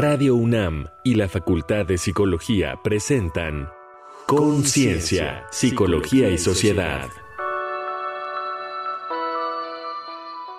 Radio 0.00 0.36
UNAM 0.36 0.86
y 1.02 1.16
la 1.16 1.28
Facultad 1.28 1.84
de 1.84 1.98
Psicología 1.98 2.78
presentan 2.84 3.68
Conciencia, 4.28 5.44
Psicología 5.50 6.30
y 6.30 6.38
Sociedad. 6.38 7.08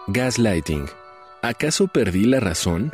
Gaslighting. 0.07 0.87
¿Acaso 1.41 1.87
perdí 1.87 2.25
la 2.25 2.41
razón? 2.41 2.93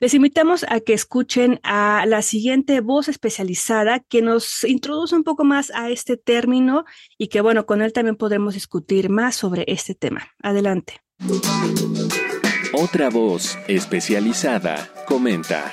Les 0.00 0.12
invitamos 0.14 0.64
a 0.68 0.80
que 0.80 0.92
escuchen 0.92 1.60
a 1.62 2.04
la 2.06 2.22
siguiente 2.22 2.80
voz 2.80 3.08
especializada 3.08 4.00
que 4.00 4.22
nos 4.22 4.64
introduce 4.64 5.14
un 5.14 5.24
poco 5.24 5.44
más 5.44 5.70
a 5.70 5.88
este 5.90 6.16
término 6.16 6.84
y 7.16 7.28
que 7.28 7.40
bueno, 7.40 7.64
con 7.64 7.80
él 7.80 7.92
también 7.92 8.16
podremos 8.16 8.54
discutir 8.54 9.08
más 9.08 9.36
sobre 9.36 9.64
este 9.68 9.94
tema. 9.94 10.28
Adelante. 10.42 11.00
Otra 12.72 13.10
voz 13.10 13.58
especializada 13.68 14.88
comenta. 15.06 15.72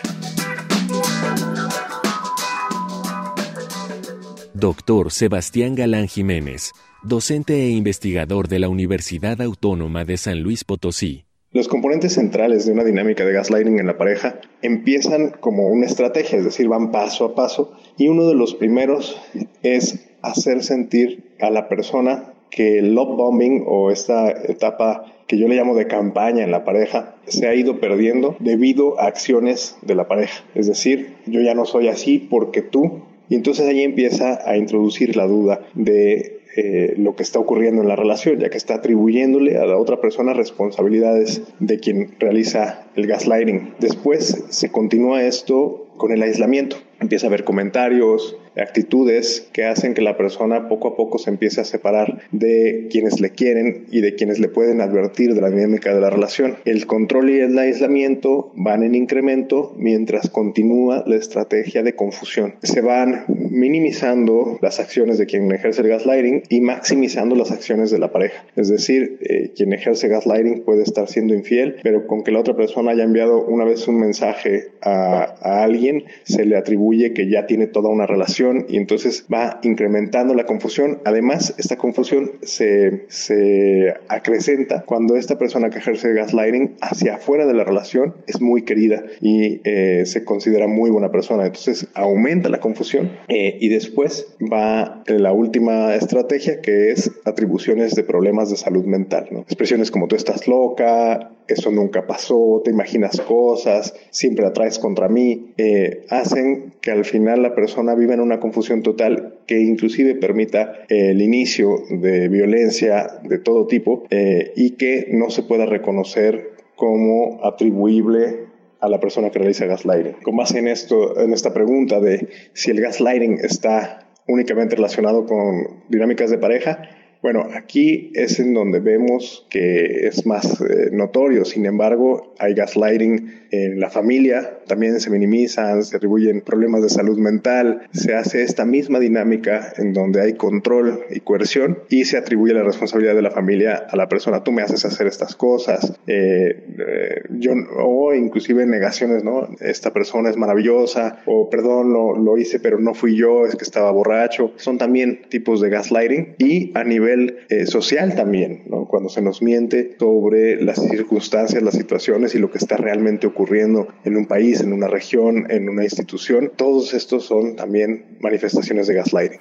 Doctor 4.60 5.12
Sebastián 5.12 5.76
Galán 5.76 6.08
Jiménez, 6.08 6.72
docente 7.04 7.54
e 7.54 7.70
investigador 7.70 8.48
de 8.48 8.58
la 8.58 8.70
Universidad 8.70 9.40
Autónoma 9.40 10.04
de 10.04 10.18
San 10.18 10.42
Luis 10.42 10.64
Potosí. 10.64 11.26
Los 11.52 11.68
componentes 11.68 12.14
centrales 12.14 12.66
de 12.66 12.72
una 12.72 12.84
dinámica 12.84 13.24
de 13.24 13.34
gaslighting 13.34 13.78
en 13.78 13.86
la 13.86 14.00
pareja 14.00 14.42
empiezan 14.64 15.30
como 15.40 15.68
una 15.68 15.86
estrategia, 15.86 16.40
es 16.40 16.44
decir, 16.44 16.68
van 16.70 16.92
paso 16.92 17.26
a 17.26 17.36
paso, 17.36 17.74
y 18.00 18.08
uno 18.08 18.28
de 18.28 18.34
los 18.34 18.56
primeros 18.56 19.22
es 19.62 20.10
hacer 20.24 20.64
sentir 20.64 21.36
a 21.40 21.52
la 21.52 21.70
persona 21.70 22.34
que 22.50 22.80
el 22.80 22.96
love 22.96 23.16
bombing 23.16 23.64
o 23.68 23.92
esta 23.92 24.32
etapa 24.32 25.06
que 25.28 25.38
yo 25.38 25.48
le 25.48 25.56
llamo 25.56 25.76
de 25.76 25.86
campaña 25.86 26.44
en 26.44 26.50
la 26.50 26.66
pareja 26.66 27.16
se 27.28 27.48
ha 27.48 27.54
ido 27.54 27.80
perdiendo 27.80 28.36
debido 28.40 29.00
a 29.00 29.06
acciones 29.06 29.78
de 29.84 29.94
la 29.94 30.08
pareja. 30.08 30.44
Es 30.56 30.66
decir, 30.66 31.18
yo 31.28 31.42
ya 31.42 31.54
no 31.54 31.66
soy 31.66 31.90
así 31.90 32.18
porque 32.18 32.64
tú 32.64 33.04
y 33.30 33.36
entonces 33.36 33.68
ahí 33.68 33.82
empieza 33.84 34.40
a 34.46 34.58
introducir 34.58 35.16
la 35.16 35.28
duda 35.28 35.62
de 35.74 36.38
eh, 36.56 36.96
lo 36.98 37.16
que 37.16 37.22
está 37.22 37.40
ocurriendo 37.40 37.84
en 37.84 37.88
la 37.88 37.96
relación, 37.96 38.40
ya 38.40 38.50
que 38.50 38.58
está 38.58 38.76
atribuyéndole 38.76 39.58
a 39.58 39.66
la 39.66 39.78
otra 39.78 40.02
persona 40.02 40.34
responsabilidades 40.34 41.44
de 41.60 41.80
quien 41.80 42.16
realiza 42.20 42.88
el 42.96 43.06
gaslighting. 43.06 43.76
Después 43.80 44.46
se 44.50 44.72
continúa 44.72 45.24
esto 45.24 45.88
con 45.98 46.12
el 46.12 46.24
aislamiento. 46.24 46.78
Empieza 47.00 47.28
a 47.28 47.30
haber 47.30 47.44
comentarios, 47.44 48.38
actitudes 48.56 49.48
que 49.54 49.66
hacen 49.66 49.94
que 49.94 50.02
la 50.02 50.18
persona 50.18 50.68
poco 50.68 50.90
a 50.90 50.96
poco 50.96 51.20
se 51.20 51.30
empiece 51.30 51.62
a 51.62 51.64
separar 51.64 52.22
de 52.32 52.88
quienes 52.90 53.22
le 53.22 53.30
quieren 53.30 53.86
y 53.92 54.02
de 54.02 54.16
quienes 54.16 54.40
le 54.40 54.48
pueden 54.48 54.82
advertir 54.82 55.36
de 55.36 55.42
la 55.42 55.50
dinámica 55.50 55.94
de 55.94 56.02
la 56.02 56.10
relación. 56.10 56.56
El 56.66 56.88
control 56.88 57.30
y 57.30 57.40
el 57.40 57.58
aislamiento 57.58 58.52
van 58.56 58.84
en 58.84 58.96
incremento 58.96 59.76
mientras 59.78 60.30
continúa 60.30 61.04
la 61.06 61.16
estrategia 61.16 61.84
de 61.84 61.94
confusión. 61.94 62.56
Se 62.64 62.82
van 62.82 63.26
minimizando 63.28 64.58
las 64.62 64.80
acciones 64.80 65.18
de 65.18 65.28
quien 65.28 65.52
ejerce 65.52 65.82
el 65.82 65.90
gaslighting 65.90 66.44
y 66.50 66.62
maximizando 66.62 67.36
las 67.36 67.52
acciones 67.52 67.92
de 67.92 68.00
la 68.00 68.12
pareja. 68.12 68.44
Es 68.56 68.70
decir, 68.70 69.20
eh, 69.22 69.52
quien 69.56 69.74
ejerce 69.74 70.08
gaslighting 70.08 70.64
puede 70.64 70.84
estar 70.84 71.08
siendo 71.08 71.34
infiel, 71.34 71.76
pero 71.84 72.08
con 72.08 72.24
que 72.24 72.32
la 72.32 72.40
otra 72.40 72.56
persona 72.56 72.92
haya 72.92 73.04
enviado 73.04 73.46
una 73.46 73.66
vez 73.66 73.88
un 73.88 74.00
mensaje 74.00 74.70
a, 74.82 75.36
a 75.42 75.64
alguien, 75.64 76.06
se 76.24 76.46
le 76.46 76.58
atribuye 76.58 76.87
que 77.14 77.30
ya 77.30 77.46
tiene 77.46 77.68
toda 77.68 77.90
una 77.90 78.06
relación 78.06 78.66
y 78.70 78.78
entonces 78.78 79.26
va 79.32 79.60
incrementando 79.64 80.34
la 80.34 80.46
confusión. 80.46 81.00
Además, 81.06 81.54
esta 81.58 81.76
confusión 81.76 82.32
se, 82.42 83.06
se 83.10 83.94
acrecenta 84.08 84.84
cuando 84.86 85.16
esta 85.16 85.38
persona 85.38 85.70
que 85.70 85.80
ejerce 85.80 86.14
gaslighting 86.14 86.78
hacia 86.82 87.16
afuera 87.16 87.46
de 87.46 87.54
la 87.54 87.64
relación 87.64 88.16
es 88.26 88.42
muy 88.42 88.64
querida 88.64 89.04
y 89.22 89.62
eh, 89.64 90.06
se 90.06 90.24
considera 90.24 90.68
muy 90.68 90.90
buena 90.90 91.12
persona. 91.12 91.46
Entonces 91.46 91.88
aumenta 91.94 92.50
la 92.50 92.60
confusión 92.60 93.12
eh, 93.28 93.58
y 93.60 93.70
después 93.70 94.36
va 94.42 95.04
la 95.08 95.34
última 95.34 95.94
estrategia 95.96 96.62
que 96.62 96.92
es 96.92 97.12
atribuciones 97.26 97.96
de 97.96 98.04
problemas 98.04 98.50
de 98.50 98.58
salud 98.58 98.86
mental. 98.86 99.28
Expresiones 99.42 99.92
como 99.92 100.08
tú 100.08 100.16
estás 100.16 100.48
loca, 100.48 101.32
eso 101.48 101.72
nunca 101.72 102.06
pasó, 102.08 102.62
te 102.64 102.72
imaginas 102.72 103.20
cosas, 103.22 103.94
siempre 104.10 104.46
la 104.46 104.54
traes 104.54 104.80
contra 104.80 105.08
mí, 105.08 105.54
eh, 105.58 106.06
hacen 106.10 106.74
que 106.82 106.92
al 106.92 107.06
final 107.06 107.42
la 107.42 107.56
persona 107.56 107.96
viva 107.96 108.14
en 108.14 108.20
una 108.20 108.40
confusión 108.40 108.84
total 108.84 109.40
que 109.46 109.60
inclusive 109.60 110.16
permita 110.16 110.86
el 110.90 111.22
inicio 111.22 111.84
de 111.90 112.28
violencia 112.30 113.20
de 113.24 113.40
todo 113.40 113.68
tipo 113.68 114.06
eh, 114.10 114.54
y 114.56 114.72
que 114.72 115.08
no 115.12 115.30
se 115.30 115.44
pueda 115.44 115.66
reconocer 115.66 116.52
como 116.76 117.40
atribuible 117.44 118.48
a 118.80 118.90
la 118.90 119.00
persona 119.00 119.32
que 119.32 119.40
realiza 119.40 119.66
gaslighting. 119.66 120.22
Con 120.24 120.38
base 120.38 120.60
en 120.60 120.68
esto, 120.68 121.20
en 121.20 121.34
esta 121.34 121.54
pregunta 121.54 122.00
de 122.00 122.28
si 122.54 122.72
el 122.72 122.82
gaslighting 122.82 123.40
está 123.44 124.08
únicamente 124.28 124.76
relacionado 124.76 125.26
con 125.26 125.82
dinámicas 125.90 126.30
de 126.30 126.38
pareja, 126.38 126.82
bueno, 127.22 127.48
aquí 127.56 128.12
es 128.14 128.40
en 128.40 128.54
donde 128.54 128.80
vemos 128.80 129.46
que 129.50 130.08
es 130.08 130.26
más 130.26 130.62
eh, 130.62 130.90
notorio, 130.92 131.46
sin 131.46 131.66
embargo, 131.66 132.34
hay 132.40 132.54
gaslighting 132.54 133.48
en 133.52 133.80
la 133.80 133.90
familia, 133.90 134.60
también 134.68 135.00
se 135.00 135.10
minimizan, 135.10 135.84
se 135.84 135.96
atribuyen 135.96 136.42
problemas 136.42 136.82
de 136.84 136.90
salud 136.90 137.18
mental, 137.18 137.88
se 137.92 138.14
hace 138.14 138.44
esta 138.44 138.66
misma 138.66 139.00
dinámica 139.00 139.74
en 139.78 139.94
donde 139.94 140.22
hay 140.22 140.34
control 140.34 141.06
y 141.10 141.22
coerción 141.22 141.80
y 141.90 142.06
se 142.06 142.18
atribuye 142.18 142.54
la 142.54 142.64
responsabilidad 142.64 143.16
de 143.16 143.22
la 143.22 143.32
familia 143.32 143.88
a 143.90 143.96
la 143.96 144.10
persona, 144.10 144.44
tú 144.44 144.52
me 144.52 144.62
haces 144.62 144.86
hacer 144.86 145.08
estas 145.08 145.36
cosas, 145.36 145.98
eh, 146.08 146.64
eh, 146.78 147.22
yo, 147.40 147.54
o 147.78 148.14
inclusive 148.14 148.66
negaciones, 148.66 149.24
¿no? 149.24 149.48
Esta 149.62 149.94
persona 149.94 150.30
es 150.30 150.38
maravillosa, 150.38 151.20
o 151.26 151.50
perdón, 151.50 151.94
lo, 151.94 152.18
lo 152.18 152.38
hice 152.38 152.60
pero 152.60 152.80
no 152.80 152.94
fui 152.94 153.16
yo, 153.16 153.46
es 153.46 153.56
que 153.56 153.64
estaba 153.64 153.92
borracho, 153.92 154.52
son 154.58 154.78
también 154.78 155.22
tipos 155.30 155.62
de 155.62 155.70
gaslighting 155.70 156.36
y 156.38 156.72
a 156.78 156.84
nivel 156.84 157.07
eh, 157.08 157.66
social 157.66 158.16
también, 158.16 158.64
cuando 158.88 159.10
se 159.10 159.22
nos 159.22 159.42
miente 159.42 159.96
sobre 160.00 160.62
las 160.62 160.82
circunstancias, 160.82 161.62
las 161.64 161.76
situaciones 161.76 162.36
y 162.36 162.40
lo 162.40 162.52
que 162.52 162.58
está 162.58 162.78
realmente 162.78 163.28
ocurriendo 163.28 163.88
en 164.04 164.18
un 164.18 164.26
país, 164.26 164.62
en 164.62 164.74
una 164.74 164.88
región, 164.88 165.50
en 165.50 165.70
una 165.70 165.84
institución. 165.84 166.52
Todos 166.56 166.94
estos 166.94 167.26
son 167.26 167.56
también 167.56 168.18
manifestaciones 168.20 168.88
de 168.88 168.94
gaslighting. 168.96 169.40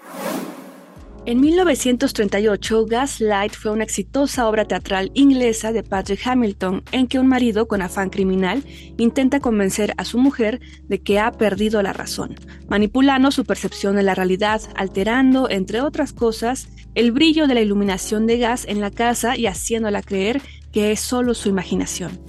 En 1.26 1.40
1938, 1.40 2.86
Gaslight 2.86 3.52
fue 3.56 3.72
una 3.72 3.82
exitosa 3.82 4.48
obra 4.48 4.64
teatral 4.64 5.10
inglesa 5.14 5.72
de 5.72 5.82
Patrick 5.82 6.24
Hamilton 6.24 6.84
en 6.92 7.08
que 7.08 7.18
un 7.18 7.26
marido 7.26 7.66
con 7.66 7.82
afán 7.82 8.10
criminal 8.10 8.62
intenta 8.96 9.40
convencer 9.40 9.92
a 9.96 10.04
su 10.04 10.18
mujer 10.18 10.60
de 10.84 11.02
que 11.02 11.18
ha 11.18 11.32
perdido 11.32 11.82
la 11.82 11.92
razón, 11.92 12.36
manipulando 12.68 13.32
su 13.32 13.44
percepción 13.44 13.96
de 13.96 14.04
la 14.04 14.14
realidad, 14.14 14.62
alterando, 14.76 15.50
entre 15.50 15.80
otras 15.80 16.12
cosas, 16.12 16.68
el 16.94 17.10
brillo 17.10 17.48
de 17.48 17.54
la 17.54 17.60
iluminación 17.60 18.28
de 18.28 18.38
gas 18.38 18.64
en 18.64 18.80
la 18.80 18.92
casa 18.92 19.36
y 19.36 19.46
haciéndola 19.46 20.02
creer 20.02 20.40
que 20.70 20.92
es 20.92 21.00
solo 21.00 21.34
su 21.34 21.48
imaginación. 21.48 22.20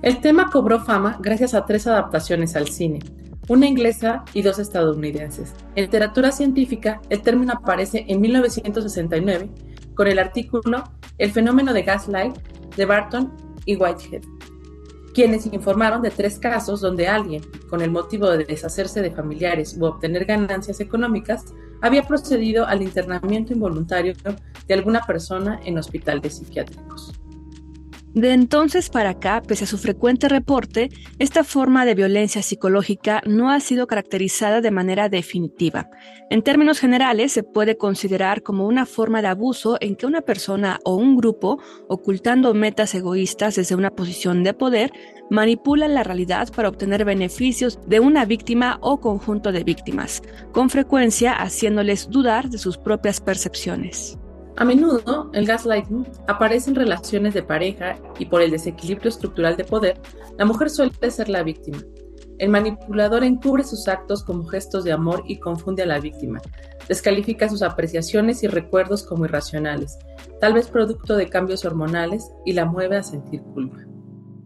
El 0.00 0.20
tema 0.20 0.48
cobró 0.48 0.84
fama 0.84 1.18
gracias 1.20 1.54
a 1.54 1.66
tres 1.66 1.88
adaptaciones 1.88 2.54
al 2.54 2.68
cine, 2.68 3.00
una 3.48 3.66
inglesa 3.66 4.24
y 4.34 4.42
dos 4.42 4.58
estadounidenses. 4.58 5.54
En 5.74 5.84
literatura 5.84 6.30
científica, 6.30 7.00
el 7.08 7.22
término 7.22 7.54
aparece 7.54 8.04
en 8.06 8.20
1969 8.20 9.50
con 9.94 10.06
el 10.06 10.18
artículo 10.18 10.84
El 11.18 11.32
fenómeno 11.32 11.72
de 11.72 11.82
gaslight 11.82 12.36
de 12.76 12.84
Barton 12.84 13.32
y 13.64 13.76
Whitehead, 13.76 14.22
quienes 15.14 15.46
informaron 15.46 16.00
de 16.02 16.10
tres 16.10 16.38
casos 16.38 16.80
donde 16.80 17.08
alguien, 17.08 17.42
con 17.68 17.82
el 17.82 17.90
motivo 17.90 18.30
de 18.30 18.44
deshacerse 18.44 19.02
de 19.02 19.10
familiares 19.10 19.76
u 19.76 19.84
obtener 19.86 20.26
ganancias 20.26 20.78
económicas, 20.78 21.46
había 21.80 22.04
procedido 22.04 22.66
al 22.66 22.82
internamiento 22.82 23.52
involuntario 23.52 24.14
de 24.66 24.74
alguna 24.74 25.00
persona 25.00 25.58
en 25.64 25.78
hospitales 25.78 26.36
psiquiátricos. 26.36 27.17
De 28.18 28.32
entonces 28.32 28.90
para 28.90 29.10
acá, 29.10 29.40
pese 29.46 29.62
a 29.62 29.68
su 29.68 29.78
frecuente 29.78 30.28
reporte, 30.28 30.90
esta 31.20 31.44
forma 31.44 31.84
de 31.84 31.94
violencia 31.94 32.42
psicológica 32.42 33.22
no 33.26 33.48
ha 33.48 33.60
sido 33.60 33.86
caracterizada 33.86 34.60
de 34.60 34.72
manera 34.72 35.08
definitiva. 35.08 35.88
En 36.28 36.42
términos 36.42 36.80
generales, 36.80 37.30
se 37.30 37.44
puede 37.44 37.76
considerar 37.76 38.42
como 38.42 38.66
una 38.66 38.86
forma 38.86 39.22
de 39.22 39.28
abuso 39.28 39.76
en 39.80 39.94
que 39.94 40.06
una 40.06 40.22
persona 40.22 40.80
o 40.84 40.96
un 40.96 41.16
grupo, 41.16 41.62
ocultando 41.86 42.54
metas 42.54 42.92
egoístas 42.96 43.54
desde 43.54 43.76
una 43.76 43.92
posición 43.92 44.42
de 44.42 44.52
poder, 44.52 44.90
manipulan 45.30 45.94
la 45.94 46.02
realidad 46.02 46.52
para 46.52 46.70
obtener 46.70 47.04
beneficios 47.04 47.78
de 47.86 48.00
una 48.00 48.24
víctima 48.24 48.78
o 48.80 48.98
conjunto 48.98 49.52
de 49.52 49.62
víctimas, 49.62 50.22
con 50.50 50.70
frecuencia 50.70 51.34
haciéndoles 51.34 52.10
dudar 52.10 52.50
de 52.50 52.58
sus 52.58 52.78
propias 52.78 53.20
percepciones. 53.20 54.18
A 54.58 54.64
menudo, 54.64 55.30
el 55.34 55.46
gaslighting 55.46 56.04
aparece 56.26 56.70
en 56.70 56.74
relaciones 56.74 57.32
de 57.32 57.44
pareja 57.44 57.96
y 58.18 58.26
por 58.26 58.42
el 58.42 58.50
desequilibrio 58.50 59.08
estructural 59.08 59.56
de 59.56 59.62
poder, 59.62 60.00
la 60.36 60.44
mujer 60.44 60.68
suele 60.68 60.92
ser 61.12 61.28
la 61.28 61.44
víctima. 61.44 61.78
El 62.38 62.48
manipulador 62.48 63.22
encubre 63.22 63.62
sus 63.62 63.86
actos 63.86 64.24
como 64.24 64.48
gestos 64.48 64.82
de 64.82 64.90
amor 64.90 65.22
y 65.28 65.38
confunde 65.38 65.84
a 65.84 65.86
la 65.86 66.00
víctima. 66.00 66.40
Descalifica 66.88 67.48
sus 67.48 67.62
apreciaciones 67.62 68.42
y 68.42 68.48
recuerdos 68.48 69.04
como 69.04 69.26
irracionales, 69.26 69.96
tal 70.40 70.54
vez 70.54 70.66
producto 70.66 71.14
de 71.14 71.28
cambios 71.28 71.64
hormonales, 71.64 72.28
y 72.44 72.52
la 72.52 72.64
mueve 72.64 72.96
a 72.96 73.04
sentir 73.04 73.42
culpa. 73.54 73.78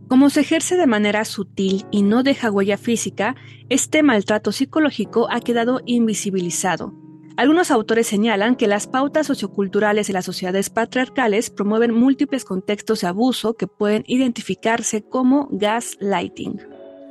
Como 0.08 0.28
se 0.28 0.40
ejerce 0.40 0.76
de 0.76 0.86
manera 0.86 1.24
sutil 1.24 1.86
y 1.90 2.02
no 2.02 2.22
deja 2.22 2.50
huella 2.50 2.76
física, 2.76 3.34
este 3.70 4.02
maltrato 4.02 4.52
psicológico 4.52 5.26
ha 5.30 5.40
quedado 5.40 5.80
invisibilizado, 5.86 6.92
algunos 7.36 7.70
autores 7.70 8.06
señalan 8.06 8.56
que 8.56 8.66
las 8.66 8.86
pautas 8.86 9.26
socioculturales 9.26 10.06
de 10.06 10.12
las 10.12 10.24
sociedades 10.24 10.70
patriarcales 10.70 11.50
promueven 11.50 11.94
múltiples 11.94 12.44
contextos 12.44 13.00
de 13.00 13.06
abuso 13.06 13.54
que 13.54 13.66
pueden 13.66 14.04
identificarse 14.06 15.02
como 15.02 15.48
gaslighting. 15.50 16.60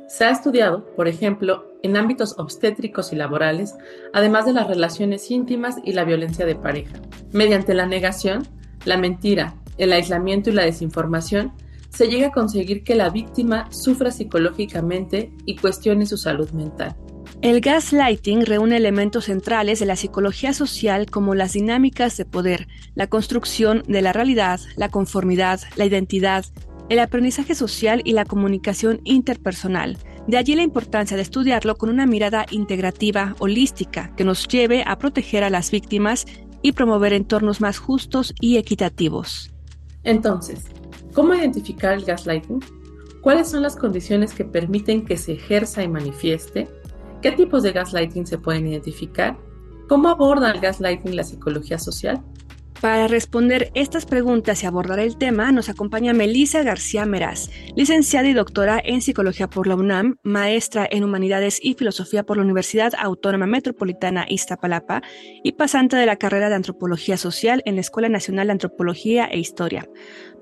Se 0.08 0.24
ha 0.24 0.30
estudiado, 0.30 0.84
por 0.94 1.08
ejemplo, 1.08 1.72
en 1.82 1.96
ámbitos 1.96 2.38
obstétricos 2.38 3.12
y 3.12 3.16
laborales, 3.16 3.74
además 4.12 4.46
de 4.46 4.52
las 4.52 4.68
relaciones 4.68 5.30
íntimas 5.30 5.76
y 5.84 5.92
la 5.92 6.04
violencia 6.04 6.46
de 6.46 6.54
pareja. 6.54 6.94
Mediante 7.32 7.74
la 7.74 7.86
negación, 7.86 8.46
la 8.84 8.98
mentira, 8.98 9.54
el 9.78 9.92
aislamiento 9.92 10.50
y 10.50 10.52
la 10.52 10.64
desinformación, 10.64 11.52
se 11.88 12.08
llega 12.08 12.28
a 12.28 12.32
conseguir 12.32 12.84
que 12.84 12.94
la 12.94 13.10
víctima 13.10 13.70
sufra 13.70 14.10
psicológicamente 14.10 15.32
y 15.44 15.56
cuestione 15.56 16.06
su 16.06 16.16
salud 16.16 16.50
mental. 16.50 16.96
El 17.42 17.60
gaslighting 17.60 18.46
reúne 18.46 18.76
elementos 18.76 19.24
centrales 19.24 19.80
de 19.80 19.86
la 19.86 19.96
psicología 19.96 20.52
social 20.52 21.06
como 21.10 21.34
las 21.34 21.54
dinámicas 21.54 22.16
de 22.16 22.24
poder, 22.24 22.68
la 22.94 23.08
construcción 23.08 23.82
de 23.88 24.00
la 24.00 24.12
realidad, 24.12 24.60
la 24.76 24.90
conformidad, 24.90 25.58
la 25.74 25.84
identidad, 25.84 26.44
el 26.88 27.00
aprendizaje 27.00 27.56
social 27.56 28.00
y 28.04 28.12
la 28.12 28.24
comunicación 28.24 29.00
interpersonal. 29.02 29.98
De 30.28 30.36
allí 30.36 30.54
la 30.54 30.62
importancia 30.62 31.16
de 31.16 31.24
estudiarlo 31.24 31.74
con 31.74 31.90
una 31.90 32.06
mirada 32.06 32.46
integrativa, 32.52 33.34
holística, 33.40 34.14
que 34.14 34.22
nos 34.22 34.46
lleve 34.46 34.84
a 34.86 34.96
proteger 34.98 35.42
a 35.42 35.50
las 35.50 35.72
víctimas 35.72 36.26
y 36.62 36.70
promover 36.70 37.12
entornos 37.12 37.60
más 37.60 37.76
justos 37.76 38.34
y 38.40 38.56
equitativos. 38.56 39.50
Entonces, 40.04 40.66
¿cómo 41.12 41.34
identificar 41.34 41.94
el 41.94 42.04
gaslighting? 42.04 42.60
¿Cuáles 43.20 43.48
son 43.48 43.62
las 43.62 43.74
condiciones 43.74 44.32
que 44.32 44.44
permiten 44.44 45.04
que 45.04 45.16
se 45.16 45.32
ejerza 45.32 45.82
y 45.82 45.88
manifieste? 45.88 46.68
¿Qué 47.22 47.30
tipos 47.30 47.62
de 47.62 47.70
gaslighting 47.70 48.26
se 48.26 48.36
pueden 48.36 48.66
identificar? 48.66 49.38
¿Cómo 49.88 50.08
aborda 50.08 50.50
el 50.50 50.60
gaslighting 50.60 51.14
la 51.14 51.22
psicología 51.22 51.78
social? 51.78 52.20
Para 52.80 53.06
responder 53.06 53.70
estas 53.74 54.06
preguntas 54.06 54.60
y 54.60 54.66
abordar 54.66 54.98
el 54.98 55.16
tema, 55.16 55.52
nos 55.52 55.68
acompaña 55.68 56.14
Melissa 56.14 56.64
García 56.64 57.06
Meraz, 57.06 57.48
licenciada 57.76 58.26
y 58.26 58.32
doctora 58.32 58.82
en 58.84 59.02
Psicología 59.02 59.48
por 59.48 59.68
la 59.68 59.76
UNAM, 59.76 60.16
maestra 60.24 60.88
en 60.90 61.04
Humanidades 61.04 61.60
y 61.62 61.74
Filosofía 61.74 62.24
por 62.24 62.38
la 62.38 62.42
Universidad 62.42 62.92
Autónoma 62.98 63.46
Metropolitana 63.46 64.26
Iztapalapa 64.28 65.00
y 65.44 65.52
pasante 65.52 65.96
de 65.96 66.06
la 66.06 66.16
carrera 66.16 66.48
de 66.48 66.56
Antropología 66.56 67.16
Social 67.16 67.62
en 67.66 67.76
la 67.76 67.82
Escuela 67.82 68.08
Nacional 68.08 68.48
de 68.48 68.54
Antropología 68.54 69.26
e 69.26 69.38
Historia. 69.38 69.88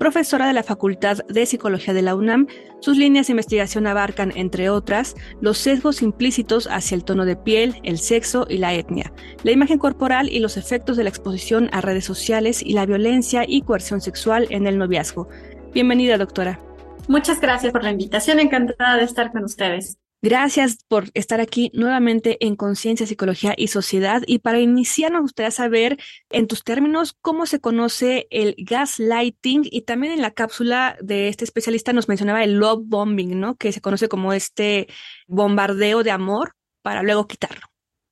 Profesora 0.01 0.47
de 0.47 0.55
la 0.55 0.63
Facultad 0.63 1.19
de 1.29 1.45
Psicología 1.45 1.93
de 1.93 2.01
la 2.01 2.15
UNAM, 2.15 2.47
sus 2.81 2.97
líneas 2.97 3.27
de 3.27 3.33
investigación 3.33 3.87
abarcan, 3.87 4.33
entre 4.35 4.71
otras, 4.71 5.15
los 5.43 5.59
sesgos 5.59 6.01
implícitos 6.01 6.69
hacia 6.69 6.95
el 6.95 7.05
tono 7.05 7.27
de 7.27 7.37
piel, 7.37 7.77
el 7.83 7.99
sexo 7.99 8.47
y 8.49 8.57
la 8.57 8.73
etnia, 8.73 9.13
la 9.43 9.51
imagen 9.51 9.79
corporal 9.79 10.31
y 10.31 10.39
los 10.39 10.57
efectos 10.57 10.97
de 10.97 11.05
la 11.05 11.11
exposición 11.11 11.69
a 11.73 11.83
redes 11.83 12.07
sociales 12.07 12.63
y 12.63 12.73
la 12.73 12.87
violencia 12.87 13.45
y 13.47 13.61
coerción 13.61 14.01
sexual 14.01 14.47
en 14.49 14.67
el 14.67 14.79
noviazgo. 14.79 15.29
Bienvenida, 15.75 16.17
doctora. 16.17 16.59
Muchas 17.07 17.39
gracias 17.39 17.71
por 17.71 17.85
la 17.85 17.91
invitación, 17.91 18.41
encantada 18.41 18.97
de 18.97 19.05
estar 19.05 19.31
con 19.33 19.45
ustedes. 19.45 20.00
Gracias 20.23 20.85
por 20.87 21.07
estar 21.15 21.41
aquí 21.41 21.71
nuevamente 21.73 22.37
en 22.47 22.55
Conciencia, 22.55 23.07
Psicología 23.07 23.55
y 23.57 23.69
Sociedad. 23.69 24.23
Y 24.27 24.41
para 24.41 24.61
iniciar, 24.61 25.11
nos 25.11 25.23
gustaría 25.23 25.51
saber, 25.51 25.97
en 26.29 26.47
tus 26.47 26.63
términos, 26.63 27.17
cómo 27.23 27.47
se 27.47 27.61
conoce 27.61 28.27
el 28.31 28.55
gaslighting 28.59 29.63
y 29.65 29.83
también 29.83 30.13
en 30.13 30.21
la 30.21 30.33
cápsula 30.33 30.99
de 31.01 31.29
este 31.29 31.45
especialista 31.45 31.95
nos 31.95 32.09
mencionaba 32.09 32.45
el 32.45 32.59
love 32.59 32.83
bombing, 32.85 33.41
¿no? 33.41 33.57
Que 33.57 33.73
se 33.73 33.81
conoce 33.81 34.11
como 34.11 34.35
este 34.35 34.89
bombardeo 35.27 36.03
de 36.03 36.11
amor 36.11 36.53
para 36.83 37.03
luego 37.03 37.27
quitarlo. 37.27 37.67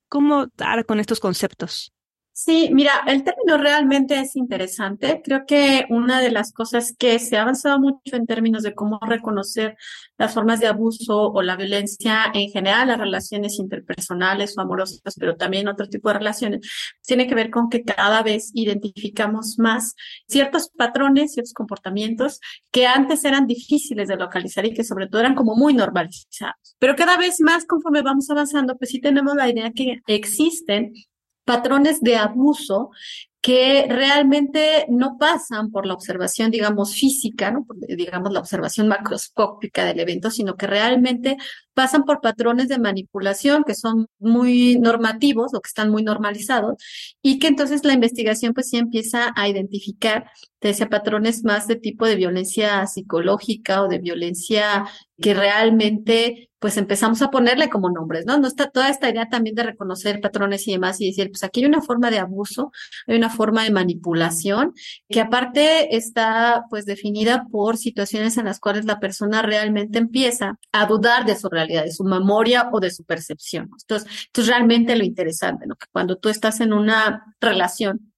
¿Cómo 0.07 0.47
dar 0.57 0.87
con 0.87 0.99
estos 0.99 1.19
conceptos? 1.19 1.93
Sí, 2.41 2.69
mira, 2.71 3.03
el 3.05 3.25
término 3.25 3.57
realmente 3.57 4.17
es 4.17 4.37
interesante. 4.37 5.21
Creo 5.21 5.45
que 5.45 5.85
una 5.89 6.21
de 6.21 6.31
las 6.31 6.53
cosas 6.53 6.95
que 6.97 7.19
se 7.19 7.35
ha 7.35 7.41
avanzado 7.41 7.81
mucho 7.81 8.15
en 8.15 8.25
términos 8.25 8.63
de 8.63 8.73
cómo 8.73 8.97
reconocer 9.01 9.75
las 10.17 10.33
formas 10.35 10.61
de 10.61 10.67
abuso 10.67 11.33
o 11.33 11.41
la 11.41 11.57
violencia 11.57 12.31
en 12.33 12.49
general, 12.49 12.87
las 12.87 12.97
relaciones 12.97 13.59
interpersonales 13.59 14.57
o 14.57 14.61
amorosas, 14.61 15.01
pero 15.19 15.35
también 15.35 15.67
otro 15.67 15.89
tipo 15.89 16.07
de 16.07 16.19
relaciones, 16.19 16.61
tiene 17.05 17.27
que 17.27 17.35
ver 17.35 17.49
con 17.49 17.67
que 17.69 17.83
cada 17.83 18.23
vez 18.23 18.51
identificamos 18.53 19.59
más 19.59 19.95
ciertos 20.25 20.69
patrones, 20.69 21.33
ciertos 21.33 21.53
comportamientos 21.53 22.39
que 22.71 22.87
antes 22.87 23.25
eran 23.25 23.47
difíciles 23.47 24.07
de 24.07 24.15
localizar 24.15 24.65
y 24.65 24.73
que 24.73 24.85
sobre 24.85 25.07
todo 25.07 25.19
eran 25.19 25.35
como 25.35 25.57
muy 25.57 25.73
normalizados. 25.73 26.77
Pero 26.79 26.95
cada 26.95 27.17
vez 27.17 27.41
más 27.41 27.65
conforme 27.65 28.01
vamos 28.01 28.29
avanzando, 28.29 28.77
pues 28.77 28.91
sí 28.91 29.01
tenemos 29.01 29.35
la 29.35 29.49
idea 29.49 29.71
que 29.71 29.99
existen 30.07 30.93
patrones 31.49 32.01
de 32.01 32.15
abuso 32.15 32.91
que 33.41 33.87
realmente 33.89 34.85
no 34.87 35.17
pasan 35.17 35.71
por 35.71 35.87
la 35.87 35.95
observación, 35.95 36.51
digamos, 36.51 36.93
física, 36.93 37.49
¿no? 37.49 37.65
digamos, 37.87 38.31
la 38.31 38.41
observación 38.41 38.87
macroscópica 38.87 39.83
del 39.83 39.99
evento, 39.99 40.29
sino 40.29 40.55
que 40.55 40.67
realmente 40.67 41.37
pasan 41.73 42.03
por 42.03 42.21
patrones 42.21 42.67
de 42.67 42.77
manipulación 42.77 43.63
que 43.63 43.73
son 43.73 44.05
muy 44.19 44.77
normativos 44.77 45.55
o 45.55 45.61
que 45.61 45.69
están 45.69 45.89
muy 45.89 46.03
normalizados 46.03 46.75
y 47.23 47.39
que 47.39 47.47
entonces 47.47 47.83
la 47.83 47.93
investigación 47.93 48.53
pues 48.53 48.69
sí 48.69 48.77
empieza 48.77 49.33
a 49.35 49.49
identificar 49.49 50.29
desde 50.61 50.85
patrones 50.85 51.43
más 51.43 51.65
de 51.65 51.77
tipo 51.77 52.05
de 52.05 52.15
violencia 52.15 52.85
psicológica 52.85 53.81
o 53.81 53.87
de 53.87 53.97
violencia 53.97 54.85
que 55.19 55.33
realmente 55.33 56.48
pues 56.59 56.77
empezamos 56.77 57.21
a 57.21 57.31
ponerle 57.31 57.69
como 57.69 57.89
nombres, 57.89 58.25
¿no? 58.25 58.37
No 58.37 58.47
está 58.47 58.69
toda 58.69 58.89
esta 58.89 59.09
idea 59.09 59.29
también 59.29 59.55
de 59.55 59.63
reconocer 59.63 60.19
patrones 60.21 60.67
y 60.67 60.73
demás 60.73 60.99
y 61.01 61.07
decir, 61.07 61.29
pues 61.29 61.43
aquí 61.43 61.61
hay 61.61 61.67
una 61.67 61.81
forma 61.81 62.11
de 62.11 62.19
abuso, 62.19 62.71
hay 63.07 63.15
una 63.17 63.29
forma 63.29 63.63
de 63.63 63.71
manipulación 63.71 64.73
que 65.09 65.21
aparte 65.21 65.95
está 65.95 66.65
pues 66.69 66.85
definida 66.85 67.45
por 67.51 67.77
situaciones 67.77 68.37
en 68.37 68.45
las 68.45 68.59
cuales 68.59 68.85
la 68.85 68.99
persona 68.99 69.41
realmente 69.41 69.99
empieza 69.99 70.59
a 70.71 70.85
dudar 70.85 71.25
de 71.25 71.35
su 71.35 71.49
realidad, 71.49 71.83
de 71.83 71.91
su 71.91 72.03
memoria 72.03 72.69
o 72.71 72.79
de 72.79 72.91
su 72.91 73.03
percepción. 73.05 73.69
Entonces, 73.81 74.09
esto 74.25 74.41
es 74.41 74.47
realmente 74.47 74.95
lo 74.95 75.03
interesante, 75.03 75.65
¿no? 75.65 75.75
Que 75.75 75.87
cuando 75.91 76.17
tú 76.17 76.29
estás 76.29 76.59
en 76.59 76.73
una 76.73 77.35
relación 77.39 78.08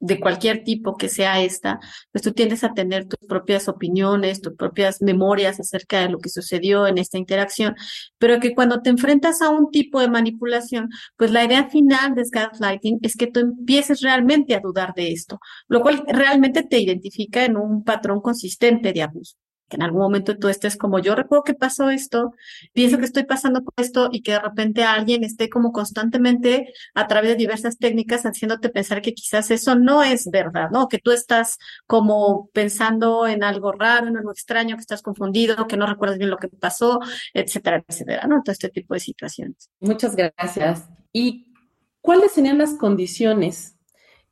de 0.00 0.20
cualquier 0.20 0.64
tipo 0.64 0.96
que 0.96 1.08
sea 1.08 1.40
esta, 1.42 1.80
pues 2.12 2.22
tú 2.22 2.32
tiendes 2.32 2.64
a 2.64 2.74
tener 2.74 3.06
tus 3.06 3.18
propias 3.28 3.68
opiniones, 3.68 4.40
tus 4.40 4.54
propias 4.54 5.02
memorias 5.02 5.58
acerca 5.60 6.00
de 6.00 6.10
lo 6.10 6.18
que 6.18 6.28
sucedió 6.28 6.86
en 6.86 6.98
esta 6.98 7.18
interacción, 7.18 7.74
pero 8.18 8.40
que 8.40 8.54
cuando 8.54 8.80
te 8.80 8.90
enfrentas 8.90 9.42
a 9.42 9.50
un 9.50 9.70
tipo 9.70 10.00
de 10.00 10.08
manipulación, 10.08 10.88
pues 11.16 11.30
la 11.30 11.44
idea 11.44 11.68
final 11.68 12.14
de 12.14 12.24
gaslighting 12.30 12.98
es 13.02 13.16
que 13.16 13.26
tú 13.26 13.40
empieces 13.40 14.00
realmente 14.00 14.54
a 14.54 14.60
dudar 14.60 14.94
de 14.94 15.12
esto, 15.12 15.40
lo 15.68 15.82
cual 15.82 16.04
realmente 16.06 16.62
te 16.62 16.78
identifica 16.78 17.44
en 17.44 17.56
un 17.56 17.84
patrón 17.84 18.20
consistente 18.20 18.92
de 18.92 19.02
abuso 19.02 19.36
que 19.68 19.76
en 19.76 19.82
algún 19.82 20.00
momento 20.00 20.36
tú 20.36 20.48
estés 20.48 20.76
como 20.76 20.98
yo 20.98 21.14
recuerdo 21.14 21.44
que 21.44 21.54
pasó 21.54 21.90
esto, 21.90 22.32
pienso 22.72 22.98
que 22.98 23.04
estoy 23.04 23.24
pasando 23.24 23.62
por 23.62 23.74
esto 23.76 24.08
y 24.10 24.22
que 24.22 24.32
de 24.32 24.40
repente 24.40 24.84
alguien 24.84 25.24
esté 25.24 25.48
como 25.48 25.72
constantemente 25.72 26.72
a 26.94 27.06
través 27.06 27.30
de 27.30 27.36
diversas 27.36 27.78
técnicas 27.78 28.24
haciéndote 28.24 28.70
pensar 28.70 29.02
que 29.02 29.14
quizás 29.14 29.50
eso 29.50 29.74
no 29.74 30.02
es 30.02 30.30
verdad, 30.30 30.70
¿no? 30.70 30.88
Que 30.88 30.98
tú 30.98 31.10
estás 31.10 31.58
como 31.86 32.48
pensando 32.52 33.26
en 33.26 33.44
algo 33.44 33.72
raro, 33.72 34.08
en 34.08 34.16
algo 34.16 34.32
extraño, 34.32 34.76
que 34.76 34.82
estás 34.82 35.02
confundido, 35.02 35.66
que 35.66 35.76
no 35.76 35.86
recuerdas 35.86 36.18
bien 36.18 36.30
lo 36.30 36.38
que 36.38 36.48
pasó, 36.48 37.00
etcétera, 37.34 37.84
etcétera, 37.86 38.26
¿no? 38.26 38.42
Todo 38.42 38.52
este 38.52 38.70
tipo 38.70 38.94
de 38.94 39.00
situaciones. 39.00 39.70
Muchas 39.80 40.16
gracias. 40.16 40.88
Y 41.12 41.52
¿cuáles 42.00 42.32
serían 42.32 42.58
las 42.58 42.74
condiciones 42.74 43.76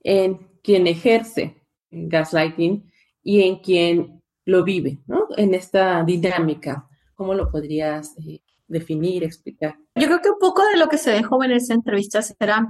en 0.03 0.39
quien 0.63 0.87
ejerce 0.87 1.63
gaslighting 1.91 2.91
y 3.23 3.43
en 3.43 3.57
quien 3.57 4.16
lo 4.47 4.65
vive, 4.65 5.01
¿no? 5.07 5.27
En 5.37 5.55
esta 5.55 6.03
dinámica, 6.05 6.89
¿cómo 7.15 7.35
lo 7.35 7.51
podrías 7.51 8.15
eh, 8.19 8.41
definir, 8.67 9.25
explicar? 9.25 9.77
Yo 9.95 10.07
creo 10.07 10.23
que 10.23 10.31
un 10.31 10.39
poco 10.39 10.65
de 10.73 10.79
lo 10.79 10.89
que 10.89 10.99
se 10.99 11.11
dejó 11.11 11.43
en 11.45 11.53
esa 11.53 11.75
entrevista 11.75 12.23
será 12.23 12.67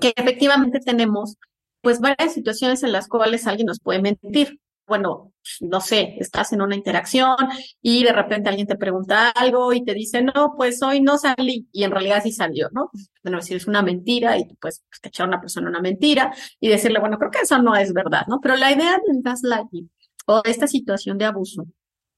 que 0.00 0.12
efectivamente 0.14 0.78
tenemos 0.80 1.36
pues 1.80 2.00
varias 2.00 2.34
situaciones 2.34 2.82
en 2.82 2.92
las 2.92 3.08
cuales 3.08 3.46
alguien 3.46 3.66
nos 3.66 3.80
puede 3.80 4.00
mentir. 4.00 4.60
Bueno, 4.86 5.32
no 5.60 5.80
sé, 5.80 6.16
estás 6.20 6.52
en 6.52 6.62
una 6.62 6.76
interacción 6.76 7.36
y 7.82 8.04
de 8.04 8.12
repente 8.12 8.48
alguien 8.48 8.68
te 8.68 8.76
pregunta 8.76 9.30
algo 9.30 9.72
y 9.72 9.84
te 9.84 9.94
dice, 9.94 10.22
no, 10.22 10.54
pues 10.56 10.80
hoy 10.82 11.00
no 11.00 11.18
salí 11.18 11.66
y 11.72 11.82
en 11.82 11.90
realidad 11.90 12.22
sí 12.22 12.30
salió, 12.30 12.68
¿no? 12.72 12.90
Bueno, 13.24 13.40
si 13.40 13.54
es 13.54 13.66
una 13.66 13.82
mentira 13.82 14.38
y 14.38 14.46
tú 14.46 14.54
puedes 14.60 14.84
echar 15.02 15.24
a 15.24 15.28
una 15.28 15.40
persona 15.40 15.70
una 15.70 15.80
mentira 15.80 16.32
y 16.60 16.68
decirle, 16.68 17.00
bueno, 17.00 17.18
creo 17.18 17.30
que 17.32 17.40
eso 17.40 17.60
no 17.60 17.74
es 17.74 17.92
verdad, 17.92 18.26
¿no? 18.28 18.38
Pero 18.40 18.56
la 18.56 18.70
idea 18.70 19.00
del 19.06 19.22
gaslighting 19.22 19.90
o 20.26 20.42
esta 20.44 20.66
situación 20.66 21.18
de 21.18 21.26
abuso. 21.26 21.64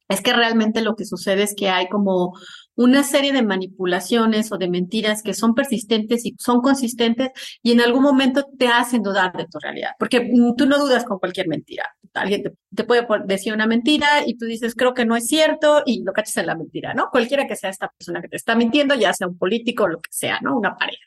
Es 0.08 0.22
que 0.22 0.32
realmente 0.32 0.82
lo 0.82 0.96
que 0.96 1.04
sucede 1.04 1.42
es 1.44 1.54
que 1.54 1.68
hay 1.68 1.88
como 1.88 2.32
una 2.78 3.02
serie 3.02 3.32
de 3.32 3.42
manipulaciones 3.42 4.52
o 4.52 4.56
de 4.56 4.68
mentiras 4.68 5.22
que 5.22 5.34
son 5.34 5.54
persistentes 5.54 6.24
y 6.24 6.36
son 6.38 6.60
consistentes 6.60 7.30
y 7.60 7.72
en 7.72 7.80
algún 7.80 8.04
momento 8.04 8.46
te 8.56 8.68
hacen 8.68 9.02
dudar 9.02 9.32
de 9.32 9.46
tu 9.46 9.58
realidad, 9.58 9.90
porque 9.98 10.30
tú 10.56 10.64
no 10.66 10.78
dudas 10.78 11.04
con 11.04 11.18
cualquier 11.18 11.48
mentira. 11.48 11.84
Alguien 12.14 12.42
te, 12.74 12.84
puede 12.84 13.06
decir 13.26 13.52
una 13.52 13.66
mentira 13.66 14.06
y 14.26 14.36
tú 14.36 14.46
dices, 14.46 14.74
creo 14.74 14.94
que 14.94 15.04
no 15.04 15.14
es 15.14 15.26
cierto 15.26 15.82
y 15.86 16.02
lo 16.04 16.12
cachas 16.12 16.36
en 16.38 16.46
la 16.46 16.56
mentira, 16.56 16.94
¿no? 16.94 17.08
Cualquiera 17.10 17.46
que 17.46 17.54
sea 17.54 17.70
esta 17.70 17.88
persona 17.88 18.20
que 18.22 18.28
te 18.28 18.36
está 18.36 18.54
mintiendo, 18.54 18.94
ya 18.94 19.12
sea 19.12 19.26
un 19.26 19.38
político 19.38 19.84
o 19.84 19.88
lo 19.88 20.00
que 20.00 20.10
sea, 20.10 20.40
¿no? 20.40 20.56
Una 20.56 20.76
pareja. 20.76 21.02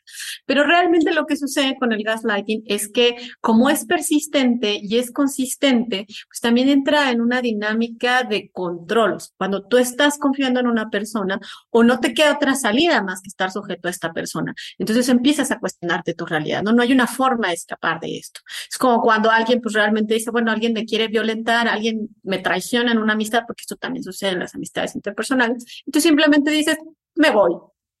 Pero 0.46 0.64
realmente 0.64 1.12
lo 1.12 1.26
que 1.26 1.36
sucede 1.36 1.76
con 1.78 1.92
el 1.92 2.02
gaslighting 2.02 2.62
es 2.66 2.88
que 2.88 3.16
como 3.40 3.68
es 3.68 3.84
persistente 3.84 4.78
y 4.80 4.98
es 4.98 5.10
consistente, 5.10 6.06
pues 6.06 6.40
también 6.40 6.68
entra 6.68 7.10
en 7.10 7.20
una 7.20 7.40
dinámica 7.40 8.22
de 8.22 8.50
controlos. 8.50 9.32
Cuando 9.36 9.66
tú 9.66 9.78
estás 9.78 10.18
confiando 10.18 10.60
en 10.60 10.66
una 10.66 10.90
persona, 10.90 11.40
o 11.70 11.82
no 11.82 12.00
te 12.00 12.14
queda 12.14 12.34
otra 12.34 12.54
salida 12.54 13.02
más 13.02 13.20
que 13.22 13.28
estar 13.28 13.50
sujeto 13.50 13.88
a 13.88 13.90
esta 13.90 14.12
persona. 14.12 14.54
Entonces 14.78 15.08
empiezas 15.08 15.50
a 15.50 15.58
cuestionarte 15.58 16.14
tu 16.14 16.26
realidad, 16.26 16.62
¿no? 16.62 16.72
No 16.72 16.82
hay 16.82 16.92
una 16.92 17.06
forma 17.06 17.48
de 17.48 17.54
escapar 17.54 18.00
de 18.00 18.18
esto. 18.18 18.40
Es 18.70 18.78
como 18.78 19.00
cuando 19.00 19.30
alguien 19.30 19.60
pues 19.60 19.74
realmente 19.74 20.14
dice, 20.14 20.30
bueno, 20.30 20.50
alguien 20.50 20.72
me 20.72 20.84
quiere 20.84 21.08
violentar, 21.08 21.68
alguien 21.68 22.08
me 22.22 22.38
traiciona 22.38 22.92
en 22.92 22.98
una 22.98 23.14
amistad, 23.14 23.44
porque 23.46 23.62
esto 23.62 23.76
también 23.76 24.02
sucede 24.04 24.32
en 24.32 24.40
las 24.40 24.54
amistades 24.54 24.94
interpersonales. 24.94 25.82
Entonces 25.86 26.08
simplemente 26.08 26.50
dices, 26.50 26.76
me 27.14 27.30
voy. 27.30 27.52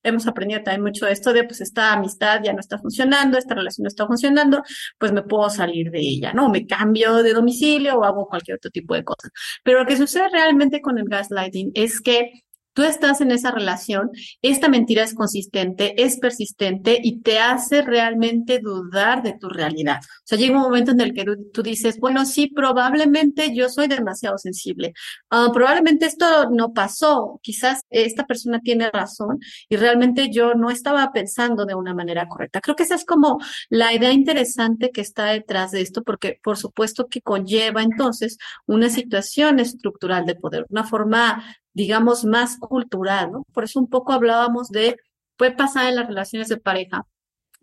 Hemos 0.04 0.26
aprendido 0.26 0.62
también 0.62 0.82
mucho 0.82 1.06
esto 1.06 1.32
de, 1.32 1.44
pues, 1.44 1.60
esta 1.60 1.92
amistad 1.92 2.40
ya 2.42 2.52
no 2.52 2.58
está 2.58 2.78
funcionando, 2.78 3.38
esta 3.38 3.54
relación 3.54 3.84
no 3.84 3.88
está 3.88 4.06
funcionando, 4.06 4.62
pues 4.98 5.12
me 5.12 5.22
puedo 5.22 5.48
salir 5.48 5.90
de 5.92 6.00
ella, 6.00 6.32
¿no? 6.32 6.48
Me 6.48 6.66
cambio 6.66 7.22
de 7.22 7.32
domicilio 7.32 7.94
o 7.98 8.04
hago 8.04 8.26
cualquier 8.26 8.56
otro 8.56 8.70
tipo 8.70 8.94
de 8.94 9.04
cosa. 9.04 9.28
Pero 9.62 9.80
lo 9.80 9.86
que 9.86 9.96
sucede 9.96 10.28
realmente 10.30 10.80
con 10.80 10.98
el 10.98 11.08
gaslighting 11.08 11.70
es 11.74 12.00
que 12.00 12.42
tú 12.72 12.82
estás 12.82 13.20
en 13.20 13.30
esa 13.30 13.50
relación, 13.50 14.10
esta 14.40 14.68
mentira 14.68 15.02
es 15.02 15.14
consistente, 15.14 16.02
es 16.02 16.18
persistente 16.18 16.98
y 17.02 17.20
te 17.20 17.38
hace 17.38 17.82
realmente 17.82 18.58
dudar 18.60 19.22
de 19.22 19.34
tu 19.34 19.48
realidad. 19.48 20.00
O 20.02 20.22
sea, 20.24 20.38
llega 20.38 20.56
un 20.56 20.62
momento 20.62 20.92
en 20.92 21.00
el 21.00 21.12
que 21.12 21.24
tú, 21.52 21.62
dices, 21.62 21.98
bueno, 21.98 22.24
sí, 22.24 22.48
probablemente 22.48 23.54
yo 23.54 23.68
soy 23.68 23.88
demasiado 23.88 24.38
sensible, 24.38 24.94
ah, 25.30 25.50
probablemente 25.52 26.06
esto 26.06 26.50
no 26.50 26.72
pasó, 26.72 27.40
quizás 27.42 27.82
esta 27.90 28.26
persona 28.26 28.60
tiene 28.60 28.90
razón 28.90 29.38
y 29.68 29.76
realmente 29.76 30.30
yo 30.30 30.54
no 30.54 30.70
estaba 30.70 31.12
pensando 31.12 31.64
de 31.64 31.74
una 31.74 31.94
manera 31.94 32.28
correcta. 32.28 32.60
Creo 32.60 32.76
que 32.76 32.84
esa 32.84 32.94
es 32.94 33.04
como 33.04 33.38
la 33.68 33.92
idea 33.92 34.12
interesante 34.12 34.90
que 34.90 35.00
está 35.00 35.26
detrás 35.26 35.70
de 35.72 35.80
esto, 35.82 36.02
porque 36.02 36.38
por 36.42 36.56
supuesto 36.56 37.06
que 37.08 37.20
conlleva 37.20 37.82
entonces 37.82 38.38
una 38.66 38.88
situación 38.88 39.58
estructural 39.60 40.26
de 40.26 40.34
poder, 40.34 40.66
una 40.68 40.84
forma 40.84 41.44
digamos, 41.74 42.24
más 42.24 42.58
cultural, 42.58 43.32
¿no? 43.32 43.44
Por 43.52 43.64
eso 43.64 43.80
un 43.80 43.88
poco 43.88 44.12
hablábamos 44.12 44.68
de, 44.68 44.96
puede 45.36 45.52
pasar 45.52 45.88
en 45.88 45.96
las 45.96 46.06
relaciones 46.08 46.48
de 46.48 46.58
pareja, 46.58 47.06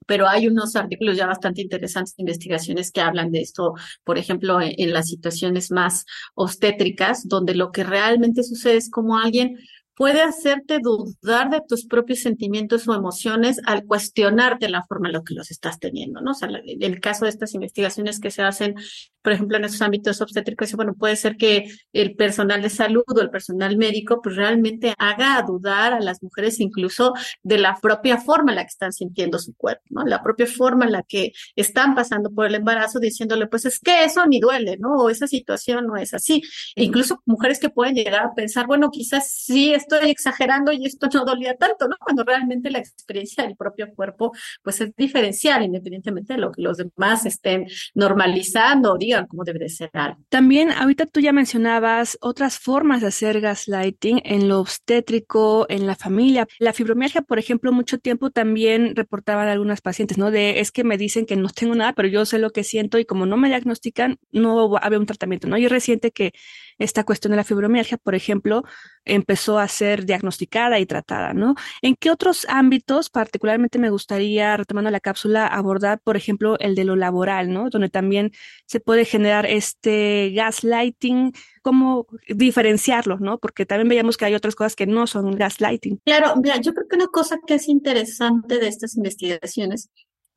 pero 0.08 0.28
hay 0.28 0.48
unos 0.48 0.76
artículos 0.76 1.18
ya 1.18 1.28
bastante 1.28 1.62
interesantes, 1.62 2.16
investigaciones 2.18 2.92
que 2.92 3.02
hablan 3.02 3.32
de 3.32 3.42
esto, 3.42 3.76
por 4.04 4.18
ejemplo, 4.18 4.60
en, 4.62 4.74
en 4.78 4.94
las 4.94 5.08
situaciones 5.08 5.72
más 5.72 6.06
obstétricas, 6.36 7.28
donde 7.28 7.54
lo 7.56 7.72
que 7.72 7.84
realmente 7.84 8.44
sucede 8.44 8.78
es 8.78 8.90
como 8.90 9.18
alguien 9.20 9.60
puede 10.00 10.22
hacerte 10.22 10.80
dudar 10.80 11.50
de 11.50 11.60
tus 11.68 11.86
propios 11.86 12.20
sentimientos 12.20 12.88
o 12.88 12.94
emociones 12.94 13.60
al 13.66 13.84
cuestionarte 13.84 14.70
la 14.70 14.86
forma 14.86 15.10
en 15.10 15.14
la 15.16 15.24
que 15.28 15.34
los 15.34 15.52
estás 15.52 15.78
teniendo, 15.78 16.22
¿no? 16.22 16.32
O 16.32 16.34
sea, 16.34 16.48
en 16.48 16.82
el 16.82 17.02
caso 17.02 17.26
de 17.26 17.32
estas 17.32 17.54
investigaciones 17.54 18.22
que 18.22 18.32
se 18.32 18.42
hacen, 18.42 18.76
por 19.22 19.34
ejemplo, 19.34 19.58
en 19.58 19.66
esos 19.66 19.82
ámbitos 19.82 20.22
obstétricos, 20.22 20.72
bueno, 20.72 20.94
puede 20.94 21.18
ser 21.18 21.36
que 21.36 21.66
el 21.92 22.16
personal 22.16 22.62
de 22.62 22.70
salud 22.70 23.04
o 23.08 23.20
el 23.20 23.30
personal 23.30 23.76
médico, 23.76 24.22
pues 24.24 24.38
realmente 24.38 24.94
haga 24.98 25.44
dudar 25.46 25.92
a 25.92 26.00
las 26.00 26.24
mujeres 26.24 26.62
incluso 26.62 27.14
de 27.44 27.58
la 27.58 27.78
propia 27.82 28.20
forma 28.20 28.54
en 28.54 28.56
la 28.56 28.64
que 28.64 28.70
están 28.70 28.94
sintiendo 28.94 29.38
su 29.38 29.54
cuerpo, 29.54 29.84
¿no? 29.90 30.06
La 30.06 30.24
propia 30.24 30.48
forma 30.48 30.86
en 30.86 30.94
la 30.94 31.04
que 31.04 31.34
están 31.58 31.94
pasando 31.94 32.32
por 32.32 32.46
el 32.46 32.56
embarazo, 32.56 33.02
diciéndole, 33.02 33.48
pues 33.48 33.66
es 33.66 33.80
que 33.82 34.06
eso 34.06 34.26
ni 34.28 34.40
duele, 34.40 34.78
¿no? 34.80 34.94
O 34.94 35.10
esa 35.10 35.28
situación 35.28 35.88
no 35.88 35.98
es 35.98 36.14
así. 36.14 36.42
E 36.78 36.86
incluso 36.86 37.22
mujeres 37.26 37.60
que 37.60 37.70
pueden 37.70 37.96
llegar 37.96 38.24
a 38.24 38.34
pensar, 38.34 38.66
bueno, 38.66 38.92
quizás 38.92 39.30
sí 39.30 39.74
es 39.74 39.89
estoy 39.96 40.10
exagerando 40.10 40.72
y 40.72 40.86
esto 40.86 41.08
no 41.14 41.26
dolía 41.26 41.56
tanto, 41.56 41.88
¿no? 41.88 41.96
Cuando 42.00 42.24
realmente 42.24 42.70
la 42.70 42.80
experiencia 42.80 43.44
del 43.44 43.56
propio 43.56 43.94
cuerpo, 43.94 44.32
pues 44.62 44.82
es 44.82 44.96
diferencial, 44.96 45.64
independientemente 45.64 46.34
de 46.34 46.40
lo 46.40 46.52
que 46.52 46.62
los 46.62 46.78
demás 46.78 47.26
estén 47.26 47.68
normalizando 47.94 48.94
o 48.94 48.98
digan 48.98 49.28
cómo 49.28 49.44
debe 49.44 49.60
de 49.60 49.70
ser 49.70 49.90
algo. 49.94 50.20
También, 50.30 50.72
ahorita 50.72 51.06
tú 51.06 51.20
ya 51.20 51.34
mencionabas 51.34 52.18
otras 52.22 52.60
formas 52.60 53.02
de 53.02 53.08
hacer 53.08 53.42
gaslighting 53.42 54.22
en 54.24 54.48
lo 54.48 54.60
obstétrico, 54.60 55.66
en 55.70 55.88
la 55.88 55.96
familia. 55.96 56.48
La 56.60 56.74
fibromialgia, 56.74 57.22
por 57.22 57.40
ejemplo, 57.40 57.72
mucho 57.72 57.98
tiempo 57.98 58.30
también 58.30 58.96
reportaban 58.96 59.48
algunas 59.48 59.82
pacientes, 59.82 60.18
¿no? 60.18 60.32
De 60.32 60.60
es 60.60 60.72
que 60.72 60.84
me 60.84 60.98
dicen 60.98 61.26
que 61.26 61.36
no 61.36 61.50
tengo 61.50 61.76
nada, 61.76 61.94
pero 61.94 62.08
yo 62.08 62.26
sé 62.26 62.40
lo 62.40 62.52
que 62.52 62.64
siento 62.64 63.00
y 63.00 63.06
como 63.06 63.26
no 63.26 63.38
me 63.38 63.48
diagnostican, 63.48 64.18
no 64.32 64.78
había 64.78 65.00
un 65.00 65.06
tratamiento, 65.06 65.48
¿no? 65.48 65.58
Y 65.58 65.66
es 65.66 65.72
reciente 65.72 66.12
que 66.12 66.34
esta 66.80 67.04
cuestión 67.04 67.32
de 67.32 67.38
la 67.38 67.44
fibromialgia, 67.44 67.98
por 67.98 68.16
ejemplo, 68.16 68.64
empezó 69.06 69.60
a 69.60 69.68
ser 69.68 70.06
diagnosticada 70.06 70.80
y 70.80 70.86
tratada, 70.86 71.34
¿no? 71.34 71.56
¿En 71.82 71.96
qué 71.96 72.10
otros 72.10 72.46
ámbitos 72.50 73.10
particularmente 73.10 73.78
me 73.80 73.90
gustaría, 73.90 74.58
retomando 74.58 74.90
la 74.90 75.00
cápsula, 75.00 75.46
abordar, 75.46 76.00
por 76.00 76.18
ejemplo, 76.18 76.58
el 76.60 76.76
de 76.76 76.86
lo 76.86 76.96
laboral, 76.96 77.52
¿no? 77.54 77.70
Donde 77.70 77.90
también 77.90 78.32
se 78.66 78.80
puede 78.80 79.06
generar 79.06 79.46
este 79.46 80.32
gaslighting, 80.34 81.34
cómo 81.62 82.08
diferenciarlo, 82.28 83.20
¿no? 83.20 83.38
Porque 83.38 83.66
también 83.66 83.90
veíamos 83.90 84.18
que 84.18 84.26
hay 84.26 84.36
otras 84.36 84.56
cosas 84.56 84.76
que 84.76 84.88
no 84.88 85.06
son 85.06 85.36
gaslighting. 85.36 86.00
Claro, 86.06 86.36
mira, 86.42 86.58
yo 86.62 86.74
creo 86.74 86.88
que 86.88 86.96
una 86.96 87.08
cosa 87.08 87.38
que 87.46 87.56
es 87.56 87.68
interesante 87.68 88.58
de 88.58 88.68
estas 88.68 88.96
investigaciones 88.96 89.90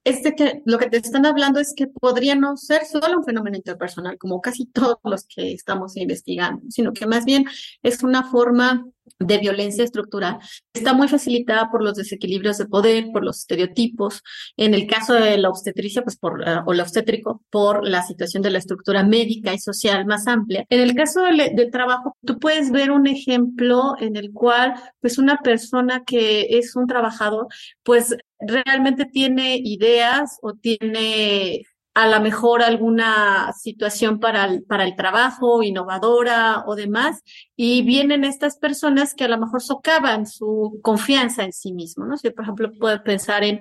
es 0.05 0.21
que 0.37 0.63
lo 0.65 0.79
que 0.79 0.91
te 0.91 0.97
están 0.97 1.27
hablando 1.27 1.61
es 1.61 1.75
que 1.77 1.87
podría 1.87 2.35
no 2.35 2.57
ser 2.57 2.85
solo 2.85 3.19
un 3.19 3.25
fenómeno 3.25 3.57
interpersonal, 3.57 4.19
como 4.19 4.41
casi 4.41 4.67
todos 4.67 4.99
los 5.05 5.25
que 5.25 5.53
estamos 5.53 5.97
investigando, 5.97 6.63
sino 6.71 6.93
que 6.93 7.07
más 7.07 7.25
bien 7.25 7.45
es 7.83 8.03
una 8.03 8.25
forma 8.25 8.87
de 9.19 9.39
violencia 9.39 9.85
estructural. 9.85 10.39
Está 10.73 10.95
muy 10.95 11.09
facilitada 11.09 11.71
por 11.71 11.83
los 11.83 11.95
desequilibrios 11.95 12.59
de 12.59 12.67
poder, 12.67 13.07
por 13.13 13.25
los 13.25 13.41
estereotipos. 13.41 14.23
En 14.57 14.75
el 14.75 14.87
caso 14.87 15.15
de 15.15 15.39
la 15.39 15.49
obstetricia, 15.49 16.03
pues 16.03 16.17
por, 16.17 16.41
uh, 16.41 16.63
o 16.67 16.73
la 16.73 16.83
obstétrico, 16.83 17.43
por 17.51 17.87
la 17.87 18.03
situación 18.03 18.43
de 18.43 18.51
la 18.51 18.59
estructura 18.59 19.05
médica 19.05 19.53
y 19.55 19.59
social 19.59 20.07
más 20.07 20.27
amplia. 20.27 20.65
En 20.69 20.81
el 20.81 20.95
caso 20.95 21.23
del, 21.23 21.55
del, 21.55 21.71
trabajo, 21.71 22.17
tú 22.25 22.39
puedes 22.39 22.71
ver 22.71 22.91
un 22.91 23.07
ejemplo 23.07 23.95
en 24.01 24.17
el 24.17 24.33
cual, 24.33 24.75
pues 25.01 25.19
una 25.19 25.39
persona 25.39 26.03
que 26.05 26.59
es 26.59 26.77
un 26.77 26.87
trabajador, 26.87 27.47
pues 27.83 28.17
realmente 28.41 29.05
tiene 29.07 29.61
ideas 29.63 30.39
o 30.43 30.55
tiene 30.55 31.63
a 31.95 32.09
lo 32.09 32.21
mejor 32.21 32.63
alguna 32.63 33.53
situación 33.53 34.19
para 34.19 34.47
el, 34.47 34.63
para 34.63 34.85
el 34.85 34.97
trabajo, 34.97 35.63
innovadora 35.63 36.65
o 36.67 36.75
demás, 36.75 37.23
y 37.55 37.83
vienen 37.83 38.25
estas 38.25 38.57
personas 38.57 39.15
que 39.15 39.25
a 39.25 39.29
lo 39.29 39.39
mejor 39.39 39.63
socavan 39.63 40.27
su 40.27 40.81
confianza 40.83 41.45
en 41.45 41.53
sí 41.53 41.73
mismo, 41.73 42.07
¿no? 42.07 42.17
Si, 42.17 42.31
por 42.31 42.45
ejemplo, 42.45 42.71
puedo 42.79 43.03
pensar 43.03 43.45
en 43.45 43.61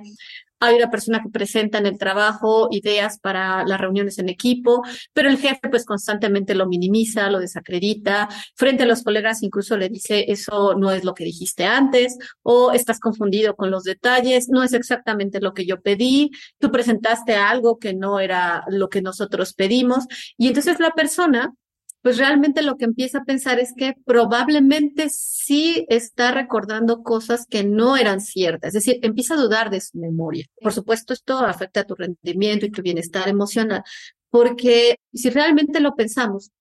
hay 0.62 0.76
una 0.76 0.90
persona 0.90 1.22
que 1.22 1.30
presenta 1.30 1.80
en 1.80 1.88
el 1.88 1.98
trabajo 1.98 2.70
ideas 2.72 3.20
para 3.20 3.66
las 3.66 3.82
reuniones 3.82 4.20
en 4.20 4.30
equipo, 4.30 4.84
pero 5.12 5.28
el 5.28 5.38
jefe 5.38 5.70
pues 5.70 5.86
constantemente 5.86 6.56
lo 6.56 6.68
minimiza, 6.68 7.30
lo 7.30 7.40
desacredita, 7.40 8.30
frente 8.56 8.84
a 8.84 8.86
los 8.86 9.04
colegas 9.04 9.44
incluso 9.44 9.76
le 9.76 9.90
dice 9.90 10.26
eso 10.32 10.76
no 10.76 10.92
es 10.92 11.04
lo 11.04 11.14
que 11.14 11.24
dijiste 11.24 11.66
antes 11.66 12.18
o 12.44 12.72
estás 12.72 13.00
confundido 13.00 13.56
con 13.56 13.72
los 13.72 13.84
detalles, 13.84 14.50
no 14.50 14.64
es 14.64 14.74
exactamente 14.74 15.42
lo 15.42 15.54
que 15.54 15.66
yo 15.66 15.82
pedí, 15.82 16.30
tú 16.60 16.72
presentaste 16.72 17.36
algo 17.36 17.80
que 17.80 17.94
no 17.94 18.20
era 18.20 18.64
lo 18.70 18.88
que 18.90 19.02
nosotros 19.02 19.54
pedimos 19.54 20.06
y 20.38 20.48
entonces 20.48 20.80
la 20.80 20.92
persona 20.92 21.54
pues 22.02 22.18
realmente 22.18 22.62
lo 22.64 22.78
que 22.78 22.86
empieza 22.86 23.20
a 23.20 23.24
pensar 23.24 23.60
es 23.60 23.74
que 23.76 23.96
probablemente 24.06 25.10
sí 25.10 25.86
está 25.90 26.32
recordando 26.32 27.04
cosas 27.04 27.46
que 27.46 27.64
no 27.64 27.96
eran 27.96 28.22
ciertas, 28.22 28.70
es 28.70 28.86
decir, 28.86 29.00
empieza 29.04 29.36
a 29.36 29.42
dudar 29.42 29.70
de 29.70 29.82
su 29.82 29.98
memoria. 29.98 30.46
Por 30.60 30.74
supuesto, 30.74 31.14
esto 31.14 31.40
afecta 31.40 31.82
a 31.82 31.86
tu 31.86 31.96
rendimiento 31.96 32.66
y 32.66 32.72
tu 32.72 32.82
bienestar 32.82 33.28
emocional, 33.28 33.84
porque 34.30 34.98
si 35.14 35.30
realmente 35.30 35.80
lo 35.80 35.96
pensamos, 35.96 36.52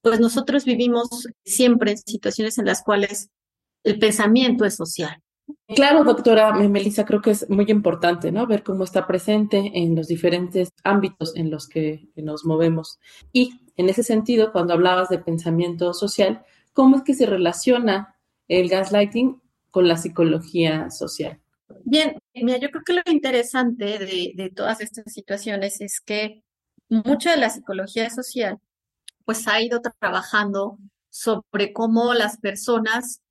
pues 0.00 0.18
nosotros 0.18 0.64
vivimos 0.64 1.28
siempre 1.44 1.92
en 1.92 1.98
situaciones 1.98 2.58
en 2.58 2.66
las 2.66 2.82
cuales 2.82 3.28
el 3.84 3.98
pensamiento 3.98 4.64
es 4.64 4.74
social. 4.74 5.22
Claro, 5.68 6.04
doctora 6.04 6.52
Melissa, 6.52 7.04
creo 7.04 7.20
que 7.20 7.30
es 7.30 7.48
muy 7.48 7.66
importante, 7.68 8.30
¿no? 8.32 8.46
Ver 8.46 8.62
cómo 8.62 8.84
está 8.84 9.06
presente 9.06 9.70
en 9.74 9.94
los 9.94 10.06
diferentes 10.06 10.70
ámbitos 10.84 11.36
en 11.36 11.50
los 11.50 11.68
que 11.68 12.08
nos 12.16 12.44
movemos. 12.44 12.98
Y 13.32 13.60
en 13.76 13.88
ese 13.88 14.02
sentido, 14.02 14.52
cuando 14.52 14.74
hablabas 14.74 15.08
de 15.08 15.18
pensamiento 15.18 15.94
social, 15.94 16.44
¿cómo 16.72 16.96
es 16.96 17.02
que 17.02 17.14
se 17.14 17.26
relaciona 17.26 18.16
el 18.48 18.68
gaslighting 18.68 19.40
con 19.70 19.88
la 19.88 19.96
psicología 19.96 20.90
social? 20.90 21.40
Bien, 21.84 22.18
mira, 22.34 22.58
yo 22.58 22.70
creo 22.70 22.82
que 22.84 22.92
lo 22.92 23.02
interesante 23.06 23.98
de, 23.98 24.32
de 24.34 24.50
todas 24.50 24.80
estas 24.80 25.12
situaciones 25.12 25.80
es 25.80 26.00
que 26.00 26.42
mucha 26.88 27.30
de 27.30 27.38
la 27.38 27.50
psicología 27.50 28.10
social 28.10 28.58
pues 29.24 29.48
ha 29.48 29.62
ido 29.62 29.80
trabajando 29.80 30.78
sobre 31.08 31.72
cómo 31.72 32.12
las 32.14 32.38
personas 32.38 33.22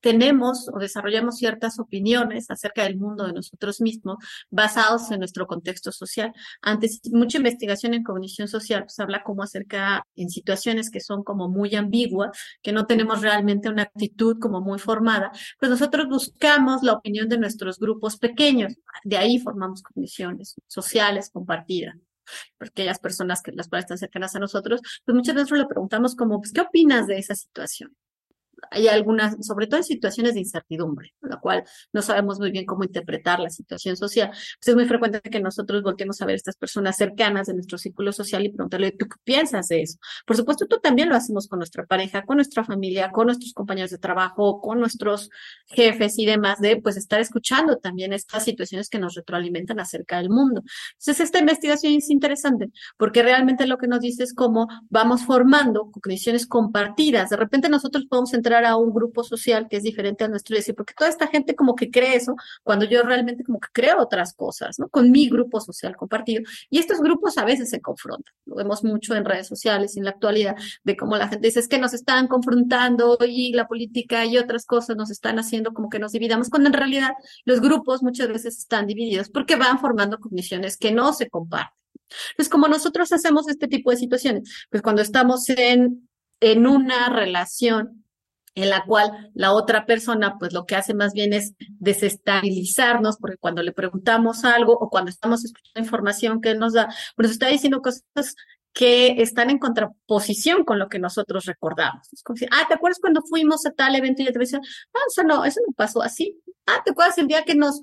tenemos 0.00 0.68
o 0.72 0.78
desarrollamos 0.78 1.36
ciertas 1.36 1.78
opiniones 1.78 2.50
acerca 2.50 2.84
del 2.84 2.96
mundo 2.96 3.26
de 3.26 3.32
nosotros 3.32 3.80
mismos 3.80 4.16
basados 4.50 5.10
en 5.10 5.20
nuestro 5.20 5.46
contexto 5.46 5.92
social. 5.92 6.32
Antes, 6.62 7.00
mucha 7.12 7.38
investigación 7.38 7.94
en 7.94 8.02
cognición 8.02 8.48
social 8.48 8.84
pues 8.84 8.98
habla 8.98 9.22
como 9.22 9.42
acerca 9.42 10.06
en 10.16 10.30
situaciones 10.30 10.90
que 10.90 11.00
son 11.00 11.22
como 11.24 11.48
muy 11.48 11.74
ambiguas, 11.74 12.30
que 12.62 12.72
no 12.72 12.86
tenemos 12.86 13.22
realmente 13.22 13.68
una 13.68 13.82
actitud 13.82 14.38
como 14.40 14.60
muy 14.60 14.78
formada, 14.78 15.32
pues 15.58 15.70
nosotros 15.70 16.06
buscamos 16.08 16.82
la 16.82 16.94
opinión 16.94 17.28
de 17.28 17.38
nuestros 17.38 17.78
grupos 17.78 18.16
pequeños. 18.16 18.74
De 19.04 19.16
ahí 19.16 19.38
formamos 19.38 19.82
cogniciones 19.82 20.56
sociales 20.66 21.30
compartidas 21.32 21.96
porque 22.58 22.82
aquellas 22.82 22.98
personas 22.98 23.42
que 23.42 23.52
las 23.52 23.68
cuales 23.68 23.84
están 23.84 23.98
cercanas 23.98 24.36
a 24.36 24.38
nosotros, 24.38 24.80
pues 25.04 25.14
muchas 25.14 25.34
veces 25.34 25.58
le 25.58 25.66
preguntamos 25.66 26.14
como, 26.14 26.38
pues, 26.38 26.52
¿qué 26.52 26.60
opinas 26.60 27.06
de 27.06 27.18
esa 27.18 27.34
situación? 27.34 27.96
Hay 28.70 28.88
algunas, 28.88 29.36
sobre 29.44 29.66
todo 29.66 29.78
en 29.78 29.84
situaciones 29.84 30.34
de 30.34 30.40
incertidumbre, 30.40 31.14
la 31.20 31.38
cual 31.38 31.64
no 31.92 32.02
sabemos 32.02 32.38
muy 32.38 32.50
bien 32.50 32.66
cómo 32.66 32.84
interpretar 32.84 33.40
la 33.40 33.50
situación 33.50 33.96
social. 33.96 34.30
Pues 34.30 34.68
es 34.68 34.74
muy 34.74 34.86
frecuente 34.86 35.20
que 35.20 35.40
nosotros 35.40 35.82
volteemos 35.82 36.20
a 36.20 36.26
ver 36.26 36.34
a 36.34 36.36
estas 36.36 36.56
personas 36.56 36.96
cercanas 36.96 37.46
de 37.46 37.54
nuestro 37.54 37.78
círculo 37.78 38.12
social 38.12 38.44
y 38.44 38.50
preguntarle, 38.50 38.92
¿tú 38.92 39.06
qué 39.06 39.16
piensas 39.24 39.68
de 39.68 39.82
eso? 39.82 39.98
Por 40.26 40.36
supuesto, 40.36 40.66
tú 40.66 40.78
también 40.80 41.08
lo 41.08 41.16
hacemos 41.16 41.48
con 41.48 41.58
nuestra 41.58 41.84
pareja, 41.86 42.24
con 42.24 42.36
nuestra 42.36 42.64
familia, 42.64 43.10
con 43.10 43.26
nuestros 43.26 43.52
compañeros 43.52 43.90
de 43.90 43.98
trabajo, 43.98 44.60
con 44.60 44.80
nuestros 44.80 45.30
jefes 45.66 46.18
y 46.18 46.26
demás, 46.26 46.60
de 46.60 46.76
pues 46.76 46.96
estar 46.96 47.20
escuchando 47.20 47.78
también 47.78 48.12
estas 48.12 48.44
situaciones 48.44 48.88
que 48.88 48.98
nos 48.98 49.14
retroalimentan 49.14 49.80
acerca 49.80 50.18
del 50.18 50.30
mundo. 50.30 50.62
Entonces, 50.92 51.20
esta 51.20 51.38
investigación 51.38 51.94
es 51.94 52.10
interesante 52.10 52.70
porque 52.96 53.22
realmente 53.22 53.66
lo 53.66 53.78
que 53.78 53.88
nos 53.88 54.00
dice 54.00 54.24
es 54.24 54.34
cómo 54.34 54.68
vamos 54.88 55.24
formando 55.24 55.90
cogniciones 55.90 56.46
compartidas. 56.46 57.30
De 57.30 57.36
repente 57.36 57.68
nosotros 57.68 58.06
podemos 58.06 58.34
a 58.54 58.76
un 58.76 58.92
grupo 58.92 59.24
social 59.24 59.68
que 59.68 59.76
es 59.76 59.82
diferente 59.82 60.24
a 60.24 60.28
nuestro 60.28 60.54
y 60.54 60.58
decir, 60.58 60.74
porque 60.74 60.94
toda 60.96 61.10
esta 61.10 61.26
gente 61.26 61.54
como 61.54 61.74
que 61.74 61.90
cree 61.90 62.16
eso, 62.16 62.34
cuando 62.62 62.84
yo 62.84 63.02
realmente 63.02 63.44
como 63.44 63.60
que 63.60 63.68
creo 63.72 64.00
otras 64.00 64.34
cosas, 64.34 64.78
¿no? 64.78 64.88
Con 64.88 65.10
mi 65.10 65.28
grupo 65.28 65.60
social 65.60 65.96
compartido. 65.96 66.42
Y 66.68 66.78
estos 66.78 67.00
grupos 67.00 67.38
a 67.38 67.44
veces 67.44 67.70
se 67.70 67.80
confrontan. 67.80 68.34
Lo 68.46 68.56
vemos 68.56 68.84
mucho 68.84 69.14
en 69.14 69.24
redes 69.24 69.46
sociales 69.46 69.96
en 69.96 70.04
la 70.04 70.10
actualidad, 70.10 70.56
de 70.84 70.96
cómo 70.96 71.16
la 71.16 71.28
gente 71.28 71.48
dice, 71.48 71.60
es 71.60 71.68
que 71.68 71.78
nos 71.78 71.94
están 71.94 72.28
confrontando 72.28 73.18
y 73.26 73.52
la 73.52 73.68
política 73.68 74.24
y 74.24 74.38
otras 74.38 74.66
cosas 74.66 74.96
nos 74.96 75.10
están 75.10 75.38
haciendo 75.38 75.72
como 75.72 75.88
que 75.88 75.98
nos 75.98 76.12
dividamos, 76.12 76.48
cuando 76.48 76.68
en 76.68 76.74
realidad 76.74 77.12
los 77.44 77.60
grupos 77.60 78.02
muchas 78.02 78.28
veces 78.28 78.58
están 78.58 78.86
divididos 78.86 79.28
porque 79.30 79.56
van 79.56 79.78
formando 79.78 80.18
cogniciones 80.18 80.76
que 80.76 80.92
no 80.92 81.12
se 81.12 81.28
comparten. 81.28 81.80
Pues 82.36 82.48
como 82.48 82.68
nosotros 82.68 83.12
hacemos 83.12 83.48
este 83.48 83.68
tipo 83.68 83.90
de 83.90 83.96
situaciones, 83.96 84.66
pues 84.70 84.82
cuando 84.82 85.02
estamos 85.02 85.48
en, 85.48 86.08
en 86.40 86.66
una 86.66 87.08
relación 87.08 88.04
en 88.62 88.70
la 88.70 88.84
cual 88.84 89.30
la 89.34 89.52
otra 89.52 89.86
persona 89.86 90.36
pues 90.38 90.52
lo 90.52 90.66
que 90.66 90.76
hace 90.76 90.94
más 90.94 91.12
bien 91.12 91.32
es 91.32 91.54
desestabilizarnos 91.78 93.16
porque 93.18 93.36
cuando 93.38 93.62
le 93.62 93.72
preguntamos 93.72 94.44
algo 94.44 94.74
o 94.74 94.90
cuando 94.90 95.10
estamos 95.10 95.44
escuchando 95.44 95.80
información 95.80 96.40
que 96.40 96.54
nos 96.54 96.74
da, 96.74 96.86
pues 97.16 97.28
nos 97.28 97.32
está 97.32 97.48
diciendo 97.48 97.82
cosas 97.82 98.04
que 98.72 99.20
están 99.20 99.50
en 99.50 99.58
contraposición 99.58 100.64
con 100.64 100.78
lo 100.78 100.88
que 100.88 101.00
nosotros 101.00 101.44
recordamos. 101.46 102.12
Es 102.12 102.22
como 102.22 102.36
si, 102.36 102.46
ah, 102.46 102.66
¿te 102.68 102.74
acuerdas 102.74 103.00
cuando 103.00 103.22
fuimos 103.22 103.66
a 103.66 103.72
tal 103.72 103.96
evento 103.96 104.22
y 104.22 104.26
yo 104.26 104.32
te 104.32 104.38
decía, 104.38 104.60
ah, 104.94 104.98
eso 105.08 105.24
no, 105.24 105.44
eso 105.44 105.60
no 105.66 105.72
pasó 105.74 106.02
así. 106.02 106.40
Ah, 106.66 106.80
¿te 106.84 106.92
acuerdas 106.92 107.18
el 107.18 107.26
día 107.26 107.44
que 107.44 107.54
nos 107.54 107.80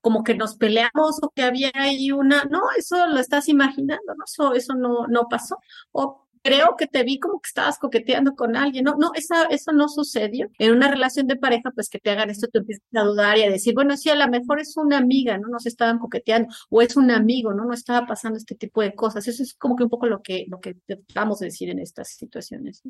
como 0.00 0.22
que 0.22 0.34
nos 0.34 0.56
peleamos 0.56 1.18
o 1.22 1.30
que 1.34 1.42
había 1.42 1.70
ahí 1.74 2.12
una, 2.12 2.44
no, 2.44 2.62
eso 2.76 3.06
lo 3.08 3.18
estás 3.18 3.48
imaginando, 3.48 4.14
no, 4.16 4.24
eso, 4.24 4.54
eso 4.54 4.74
no, 4.74 5.06
no 5.08 5.28
pasó. 5.28 5.58
O 5.90 6.27
creo 6.42 6.76
que 6.76 6.86
te 6.86 7.02
vi 7.04 7.18
como 7.18 7.40
que 7.40 7.48
estabas 7.48 7.78
coqueteando 7.78 8.34
con 8.34 8.56
alguien. 8.56 8.84
No, 8.84 8.96
no, 8.98 9.12
eso 9.14 9.72
no 9.72 9.88
sucedió. 9.88 10.48
En 10.58 10.72
una 10.72 10.88
relación 10.88 11.26
de 11.26 11.36
pareja, 11.36 11.70
pues 11.72 11.88
que 11.88 11.98
te 11.98 12.10
hagan 12.10 12.30
esto, 12.30 12.48
tú 12.48 12.58
empiezas 12.58 12.84
a 12.94 13.02
dudar 13.02 13.38
y 13.38 13.42
a 13.42 13.50
decir, 13.50 13.74
bueno, 13.74 13.96
sí, 13.96 14.10
a 14.10 14.16
lo 14.16 14.28
mejor 14.28 14.60
es 14.60 14.76
una 14.76 14.98
amiga, 14.98 15.38
¿no? 15.38 15.48
Nos 15.48 15.66
estaban 15.66 15.98
coqueteando, 15.98 16.54
o 16.70 16.82
es 16.82 16.96
un 16.96 17.10
amigo, 17.10 17.52
¿no? 17.52 17.64
No 17.64 17.74
estaba 17.74 18.06
pasando 18.06 18.38
este 18.38 18.54
tipo 18.54 18.82
de 18.82 18.94
cosas. 18.94 19.26
Eso 19.28 19.42
es 19.42 19.54
como 19.54 19.76
que 19.76 19.84
un 19.84 19.90
poco 19.90 20.06
lo 20.06 20.22
que, 20.22 20.46
lo 20.48 20.60
que 20.60 20.76
vamos 21.14 21.42
a 21.42 21.46
decir 21.46 21.70
en 21.70 21.78
estas 21.78 22.08
situaciones. 22.08 22.82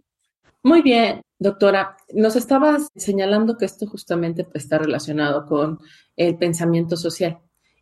Muy 0.63 0.83
bien, 0.83 1.23
doctora. 1.39 1.97
Nos 2.13 2.37
estabas 2.37 2.89
señalando 2.97 3.57
que 3.57 3.65
esto 3.65 3.87
justamente 3.87 4.45
pues, 4.45 4.65
está 4.65 4.79
relacionado 4.79 5.47
con 5.47 5.79
el 6.17 6.37
pensamiento 6.37 6.97
social. 6.97 7.39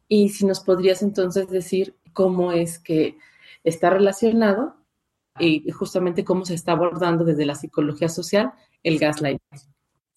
Y 0.08 0.28
si 0.28 0.46
nos 0.46 0.60
podrías 0.60 1.02
entonces 1.02 1.48
decir 1.48 1.96
cómo 2.12 2.52
es 2.52 2.78
que 2.78 3.16
está 3.64 3.90
relacionado 3.90 4.76
y 5.38 5.70
justamente 5.70 6.24
cómo 6.24 6.44
se 6.44 6.54
está 6.54 6.72
abordando 6.72 7.24
desde 7.24 7.46
la 7.46 7.54
psicología 7.54 8.08
social 8.08 8.52
el 8.82 8.98
gaslighting. 8.98 9.40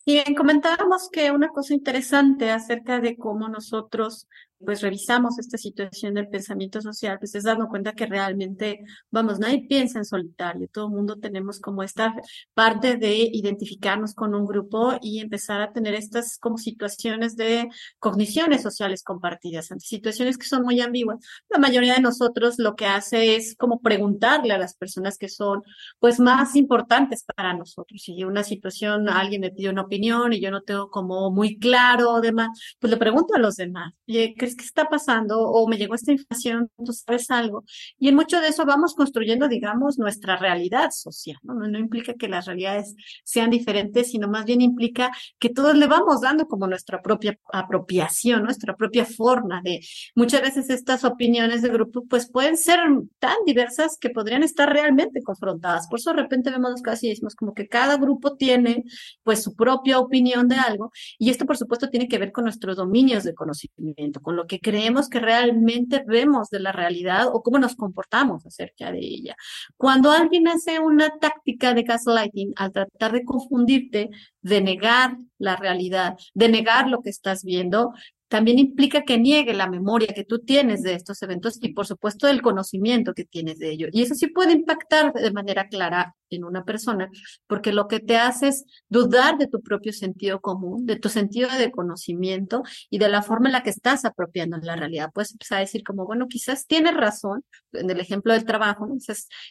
Bien, 0.06 0.34
comentábamos 0.34 1.10
que 1.12 1.30
una 1.30 1.50
cosa 1.50 1.74
interesante 1.74 2.50
acerca 2.50 3.00
de 3.00 3.16
cómo 3.16 3.48
nosotros 3.48 4.28
pues 4.64 4.82
revisamos 4.82 5.40
esta 5.40 5.58
situación 5.58 6.14
del 6.14 6.28
pensamiento 6.28 6.82
social, 6.82 7.18
pues 7.20 7.36
es 7.36 7.44
dando 7.44 7.68
cuenta 7.68 7.94
que 7.94 8.06
realmente, 8.06 8.82
vamos, 9.10 9.40
nadie 9.40 9.66
piensa 9.68 10.00
en 10.00 10.06
solitario, 10.06 10.68
todo 10.72 10.88
el 10.88 10.94
mundo 10.94 11.18
tenemos 11.18 11.60
como 11.60 11.84
esta 11.84 12.14
parte 12.54 12.98
de 12.98 13.30
identificarnos 13.32 14.14
con 14.14 14.36
un 14.36 14.46
grupo 14.46 14.98
y 15.02 15.20
empezar 15.20 15.62
a 15.62 15.72
tener 15.72 15.94
estas 15.94 16.38
como 16.38 16.58
situaciones 16.58 17.36
de 17.36 17.70
cogniciones 18.00 18.62
sociales 18.62 19.04
compartidas, 19.04 19.72
ante 19.72 19.86
situaciones 19.86 20.38
que 20.38 20.48
son 20.48 20.64
muy 20.64 20.82
ambiguas. 20.82 21.20
La 21.50 21.60
mayoría 21.60 21.96
de 21.96 22.02
nosotros 22.02 22.56
lo 22.58 22.76
que 22.76 22.86
hace 22.86 23.36
es 23.36 23.56
como 23.56 23.80
preguntarle 23.80 24.54
a 24.54 24.58
las 24.58 24.76
personas 24.76 25.18
que 25.18 25.30
son 25.30 25.64
pues 26.00 26.20
más 26.20 26.56
importantes 26.56 27.24
para 27.24 27.54
nosotros. 27.54 28.02
Si 28.02 28.24
una 28.24 28.44
situación, 28.44 29.10
alguien 29.10 29.42
me 29.42 29.52
pide 29.52 29.70
una 29.70 29.84
opinión 29.84 30.34
y 30.34 30.42
yo 30.42 30.52
no 30.52 30.62
tengo 30.62 30.90
como 30.90 31.32
muy 31.32 31.58
claro 31.58 32.20
demás, 32.22 32.50
pues 32.80 32.92
le 32.92 32.98
pregunto 32.98 33.36
a 33.36 33.40
los 33.40 33.56
demás, 33.56 33.94
¿qué 34.06 34.34
¿qué 34.56 34.66
está 34.66 34.86
pasando? 34.86 35.40
O 35.40 35.68
me 35.68 35.78
llegó 35.78 35.96
esta 35.96 36.12
información, 36.12 36.70
tú 36.84 36.94
sabes 36.94 37.30
algo. 37.32 37.64
Y 37.98 38.10
en 38.10 38.16
mucho 38.16 38.42
de 38.42 38.50
eso 38.50 38.66
vamos 38.66 38.96
construyendo, 38.96 39.48
digamos, 39.48 39.98
nuestra 39.98 40.38
realidad 40.38 40.92
social, 40.92 41.38
¿no? 41.44 41.54
No, 41.56 41.80
implica 41.80 42.14
que 42.14 42.28
las 42.28 42.46
realidades 42.46 42.96
sean 43.24 43.50
diferentes, 43.50 44.12
sino 44.12 44.28
más 44.28 44.46
bien 44.46 44.62
implica 44.62 45.12
que 45.40 45.50
todos 45.50 45.76
le 45.76 45.88
vamos 45.88 46.22
dando 46.22 46.48
como 46.48 46.68
nuestra 46.68 47.02
propia 47.02 47.38
apropiación, 47.52 48.44
nuestra 48.44 48.76
propia 48.76 49.06
forma 49.06 49.62
de, 49.64 49.80
muchas 50.16 50.42
veces 50.42 50.70
estas 50.70 51.04
opiniones 51.04 51.62
de 51.62 51.70
grupo, 51.70 52.06
pues 52.10 52.30
pueden 52.30 52.58
ser 52.58 52.80
tan 53.20 53.36
diversas 53.46 53.98
que 54.00 54.10
podrían 54.10 54.44
estar 54.44 54.72
realmente 54.72 55.22
confrontadas. 55.22 55.88
Por 55.88 56.00
eso 56.00 56.12
de 56.12 56.22
repente 56.22 56.52
vemos 56.52 56.72
los 56.72 56.82
casos 56.82 57.04
y 57.04 57.10
decimos 57.10 57.36
como 57.36 57.54
que 57.54 57.68
cada 57.68 57.98
grupo 57.98 58.36
tiene 58.36 58.84
pues 59.24 59.44
su 59.44 59.56
propia 59.56 60.00
opinión 60.00 60.48
de 60.48 60.56
algo 60.56 60.92
y 61.18 61.30
esto 61.30 61.46
por 61.46 61.58
supuesto 61.58 61.90
tiene 61.90 62.08
que 62.08 62.18
ver 62.18 62.32
con 62.32 62.46
nuestros 62.46 62.78
dominios 62.78 63.24
de 63.24 63.34
conocimiento, 63.34 64.22
con 64.22 64.36
lo 64.40 64.48
que 64.48 64.62
creemos 64.62 65.10
que 65.10 65.20
realmente 65.20 66.02
vemos 66.08 66.50
de 66.50 66.62
la 66.62 66.72
realidad 66.72 67.28
o 67.28 67.44
cómo 67.44 67.60
nos 67.60 67.76
comportamos 67.76 68.46
acerca 68.46 68.90
de 68.90 69.00
ella. 69.00 69.36
Cuando 69.76 70.12
alguien 70.12 70.48
hace 70.48 70.80
una 70.80 71.10
táctica 71.20 71.74
de 71.74 71.84
gaslighting 71.84 72.54
al 72.56 72.72
tratar 72.72 73.12
de 73.12 73.26
confundirte, 73.26 74.10
de 74.42 74.62
negar 74.62 75.18
la 75.40 75.58
realidad, 75.58 76.16
de 76.34 76.48
negar 76.48 76.88
lo 76.88 77.02
que 77.02 77.10
estás 77.10 77.44
viendo, 77.44 77.92
también 78.30 78.60
implica 78.60 79.02
que 79.02 79.18
niegue 79.18 79.54
la 79.54 79.68
memoria 79.68 80.14
que 80.16 80.24
tú 80.24 80.40
tienes 80.40 80.84
de 80.84 80.94
estos 80.94 81.22
eventos 81.22 81.60
y 81.62 81.74
por 81.74 81.86
supuesto 81.86 82.30
el 82.30 82.42
conocimiento 82.42 83.14
que 83.14 83.26
tienes 83.26 83.60
de 83.60 83.72
ello. 83.72 83.88
Y 83.92 84.04
eso 84.04 84.16
sí 84.16 84.28
puede 84.28 84.54
impactar 84.54 85.12
de 85.12 85.32
manera 85.34 85.68
clara 85.68 86.16
en 86.30 86.44
una 86.44 86.64
persona, 86.64 87.10
porque 87.48 87.74
lo 87.74 87.88
que 87.88 88.00
te 88.00 88.18
hace 88.18 88.50
es 88.50 88.66
dudar 88.88 89.38
de 89.38 89.48
tu 89.48 89.62
propio 89.62 89.94
sentido 89.94 90.42
común, 90.42 90.86
de 90.86 90.98
tu 90.98 91.10
sentido 91.10 91.50
de 91.58 91.72
conocimiento 91.72 92.64
y 92.90 93.00
de 93.00 93.10
la 93.10 93.22
forma 93.22 93.50
en 93.50 93.54
la 93.54 93.64
que 93.64 93.70
estás 93.70 94.06
apropiando 94.06 94.58
la 94.58 94.76
realidad. 94.76 95.12
Puedes 95.14 95.32
empezar 95.32 95.58
a 95.58 95.62
decir 95.62 95.84
como, 95.84 96.06
bueno, 96.06 96.28
quizás 96.28 96.66
tienes 96.68 96.96
razón, 96.96 97.44
en 97.74 97.90
el 97.90 98.00
ejemplo 98.00 98.34
del 98.34 98.46
trabajo, 98.46 98.88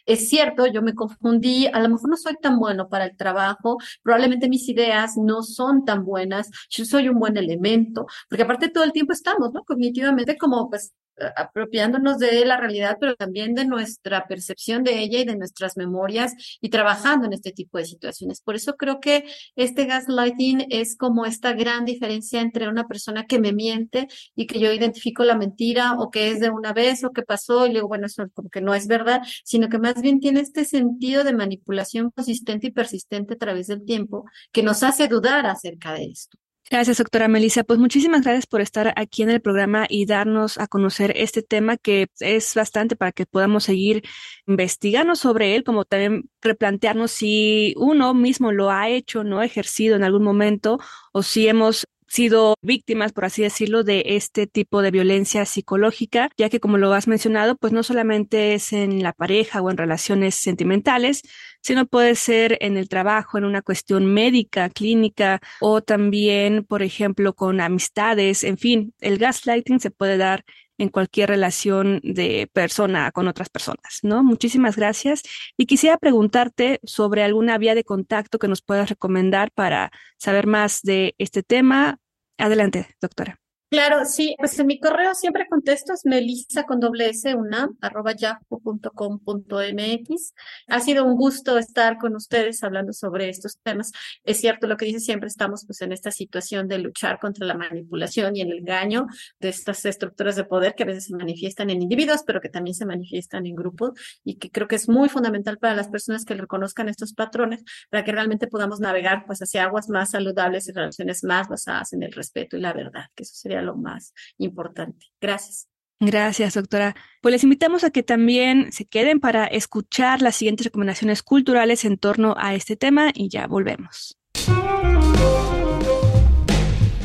es 0.06 0.28
cierto, 0.28 0.66
yo 0.66 0.82
me 0.82 0.94
confundí, 0.94 1.66
a 1.66 1.80
lo 1.80 1.88
mejor 1.88 2.10
no 2.10 2.16
soy 2.16 2.34
tan 2.40 2.58
bueno 2.58 2.88
para 2.88 3.04
el 3.06 3.16
trabajo, 3.16 3.78
probablemente 4.02 4.48
mis 4.48 4.68
ideas 4.68 5.16
no 5.16 5.42
son 5.42 5.84
tan 5.84 6.04
buenas, 6.04 6.50
yo 6.70 6.84
soy 6.84 7.08
un 7.08 7.18
buen 7.18 7.36
elemento, 7.36 8.06
porque 8.28 8.42
aparte 8.42 8.68
todo 8.68 8.84
el 8.84 8.92
tiempo 8.92 9.12
estamos, 9.12 9.52
¿no? 9.52 9.64
Cognitivamente 9.64 10.36
como 10.36 10.68
pues 10.68 10.92
apropiándonos 11.36 12.18
de 12.18 12.44
la 12.44 12.56
realidad, 12.56 12.96
pero 13.00 13.16
también 13.16 13.54
de 13.54 13.64
nuestra 13.64 14.26
percepción 14.26 14.84
de 14.84 15.00
ella 15.00 15.20
y 15.20 15.24
de 15.24 15.36
nuestras 15.36 15.76
memorias 15.76 16.34
y 16.60 16.68
trabajando 16.68 17.26
en 17.26 17.32
este 17.32 17.52
tipo 17.52 17.78
de 17.78 17.84
situaciones. 17.84 18.40
Por 18.40 18.56
eso 18.56 18.76
creo 18.76 19.00
que 19.00 19.24
este 19.56 19.84
gaslighting 19.86 20.66
es 20.70 20.96
como 20.96 21.26
esta 21.26 21.52
gran 21.52 21.84
diferencia 21.84 22.40
entre 22.40 22.68
una 22.68 22.86
persona 22.86 23.26
que 23.26 23.38
me 23.38 23.52
miente 23.52 24.08
y 24.34 24.46
que 24.46 24.60
yo 24.60 24.72
identifico 24.72 25.24
la 25.24 25.36
mentira 25.36 25.94
o 25.98 26.10
que 26.10 26.30
es 26.30 26.40
de 26.40 26.50
una 26.50 26.72
vez 26.72 27.04
o 27.04 27.10
que 27.10 27.22
pasó 27.22 27.66
y 27.66 27.74
digo, 27.74 27.88
bueno, 27.88 28.06
eso 28.06 28.24
como 28.34 28.48
que 28.50 28.60
no 28.60 28.74
es 28.74 28.86
verdad, 28.86 29.22
sino 29.44 29.68
que 29.68 29.78
más 29.78 30.00
bien 30.00 30.20
tiene 30.20 30.40
este 30.40 30.64
sentido 30.64 31.24
de 31.24 31.32
manipulación 31.32 32.10
consistente 32.10 32.68
y 32.68 32.70
persistente 32.70 33.34
a 33.34 33.38
través 33.38 33.68
del 33.68 33.84
tiempo 33.84 34.24
que 34.52 34.62
nos 34.62 34.82
hace 34.82 35.08
dudar 35.08 35.46
acerca 35.46 35.92
de 35.94 36.04
esto. 36.06 36.38
Gracias, 36.70 36.98
doctora 36.98 37.28
Melissa. 37.28 37.64
Pues 37.64 37.78
muchísimas 37.78 38.22
gracias 38.22 38.46
por 38.46 38.60
estar 38.60 38.92
aquí 38.96 39.22
en 39.22 39.30
el 39.30 39.40
programa 39.40 39.86
y 39.88 40.04
darnos 40.04 40.58
a 40.58 40.66
conocer 40.66 41.14
este 41.16 41.42
tema 41.42 41.78
que 41.78 42.08
es 42.20 42.54
bastante 42.54 42.94
para 42.94 43.12
que 43.12 43.24
podamos 43.24 43.64
seguir 43.64 44.02
investigando 44.46 45.16
sobre 45.16 45.56
él, 45.56 45.64
como 45.64 45.86
también 45.86 46.28
replantearnos 46.42 47.10
si 47.10 47.74
uno 47.78 48.12
mismo 48.12 48.52
lo 48.52 48.70
ha 48.70 48.88
hecho, 48.90 49.24
no 49.24 49.40
ha 49.40 49.46
ejercido 49.46 49.96
en 49.96 50.04
algún 50.04 50.22
momento 50.22 50.78
o 51.12 51.22
si 51.22 51.48
hemos 51.48 51.86
sido 52.08 52.54
víctimas, 52.62 53.12
por 53.12 53.24
así 53.26 53.42
decirlo, 53.42 53.84
de 53.84 54.02
este 54.06 54.46
tipo 54.46 54.82
de 54.82 54.90
violencia 54.90 55.44
psicológica, 55.44 56.30
ya 56.36 56.48
que 56.48 56.60
como 56.60 56.78
lo 56.78 56.92
has 56.92 57.06
mencionado, 57.06 57.56
pues 57.56 57.72
no 57.72 57.82
solamente 57.82 58.54
es 58.54 58.72
en 58.72 59.02
la 59.02 59.12
pareja 59.12 59.62
o 59.62 59.70
en 59.70 59.76
relaciones 59.76 60.34
sentimentales, 60.34 61.22
sino 61.60 61.86
puede 61.86 62.14
ser 62.14 62.58
en 62.60 62.76
el 62.76 62.88
trabajo, 62.88 63.38
en 63.38 63.44
una 63.44 63.62
cuestión 63.62 64.06
médica, 64.06 64.70
clínica 64.70 65.40
o 65.60 65.82
también, 65.82 66.64
por 66.64 66.82
ejemplo, 66.82 67.34
con 67.34 67.60
amistades, 67.60 68.44
en 68.44 68.58
fin, 68.58 68.94
el 69.00 69.18
gaslighting 69.18 69.80
se 69.80 69.90
puede 69.90 70.16
dar 70.16 70.44
en 70.78 70.88
cualquier 70.88 71.28
relación 71.28 72.00
de 72.02 72.48
persona 72.52 73.10
con 73.12 73.28
otras 73.28 73.48
personas, 73.50 73.98
¿no? 74.02 74.24
Muchísimas 74.24 74.76
gracias. 74.76 75.22
Y 75.56 75.66
quisiera 75.66 75.98
preguntarte 75.98 76.80
sobre 76.84 77.24
alguna 77.24 77.58
vía 77.58 77.74
de 77.74 77.84
contacto 77.84 78.38
que 78.38 78.48
nos 78.48 78.62
puedas 78.62 78.88
recomendar 78.88 79.50
para 79.52 79.90
saber 80.16 80.46
más 80.46 80.82
de 80.82 81.14
este 81.18 81.42
tema. 81.42 81.98
Adelante, 82.38 82.88
doctora. 83.00 83.40
Claro, 83.70 84.06
sí, 84.06 84.34
pues 84.38 84.58
en 84.58 84.66
mi 84.66 84.80
correo 84.80 85.14
siempre 85.14 85.46
contesto, 85.46 85.92
es 85.92 86.06
melissa 86.06 86.62
con 86.62 86.80
doble 86.80 87.10
s 87.10 87.34
una 87.34 87.68
arroba 87.82 88.14
mx. 88.14 90.32
Ha 90.68 90.80
sido 90.80 91.04
un 91.04 91.16
gusto 91.16 91.58
estar 91.58 91.98
con 91.98 92.16
ustedes 92.16 92.62
hablando 92.64 92.94
sobre 92.94 93.28
estos 93.28 93.58
temas. 93.62 93.92
Es 94.24 94.40
cierto 94.40 94.66
lo 94.68 94.78
que 94.78 94.86
dice 94.86 95.00
siempre, 95.00 95.28
estamos 95.28 95.66
pues 95.66 95.82
en 95.82 95.92
esta 95.92 96.10
situación 96.10 96.66
de 96.66 96.78
luchar 96.78 97.18
contra 97.20 97.44
la 97.46 97.52
manipulación 97.52 98.36
y 98.36 98.40
el 98.40 98.52
engaño 98.54 99.06
de 99.38 99.50
estas 99.50 99.84
estructuras 99.84 100.36
de 100.36 100.44
poder 100.44 100.74
que 100.74 100.84
a 100.84 100.86
veces 100.86 101.04
se 101.04 101.14
manifiestan 101.14 101.68
en 101.68 101.82
individuos, 101.82 102.22
pero 102.26 102.40
que 102.40 102.48
también 102.48 102.74
se 102.74 102.86
manifiestan 102.86 103.44
en 103.44 103.54
grupos 103.54 103.90
y 104.24 104.36
que 104.36 104.50
creo 104.50 104.66
que 104.66 104.76
es 104.76 104.88
muy 104.88 105.10
fundamental 105.10 105.58
para 105.58 105.74
las 105.74 105.88
personas 105.88 106.24
que 106.24 106.32
reconozcan 106.32 106.88
estos 106.88 107.12
patrones 107.12 107.64
para 107.90 108.02
que 108.02 108.12
realmente 108.12 108.46
podamos 108.46 108.80
navegar 108.80 109.24
pues 109.26 109.40
hacia 109.42 109.64
aguas 109.64 109.90
más 109.90 110.12
saludables 110.12 110.66
y 110.68 110.72
relaciones 110.72 111.22
más 111.22 111.48
basadas 111.48 111.92
en 111.92 112.02
el 112.02 112.12
respeto 112.12 112.56
y 112.56 112.60
la 112.60 112.72
verdad, 112.72 113.04
que 113.14 113.24
eso 113.24 113.34
sería 113.34 113.57
lo 113.62 113.76
más 113.76 114.14
importante. 114.38 115.06
Gracias. 115.20 115.68
Gracias, 116.00 116.54
doctora. 116.54 116.94
Pues 117.22 117.32
les 117.32 117.42
invitamos 117.42 117.82
a 117.82 117.90
que 117.90 118.04
también 118.04 118.70
se 118.70 118.86
queden 118.86 119.18
para 119.18 119.46
escuchar 119.46 120.22
las 120.22 120.36
siguientes 120.36 120.66
recomendaciones 120.66 121.22
culturales 121.22 121.84
en 121.84 121.98
torno 121.98 122.34
a 122.38 122.54
este 122.54 122.76
tema 122.76 123.10
y 123.12 123.28
ya 123.28 123.46
volvemos. 123.48 124.16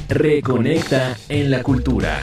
Reconecta 0.09 1.17
en 1.27 1.49
la 1.49 1.63
cultura. 1.63 2.21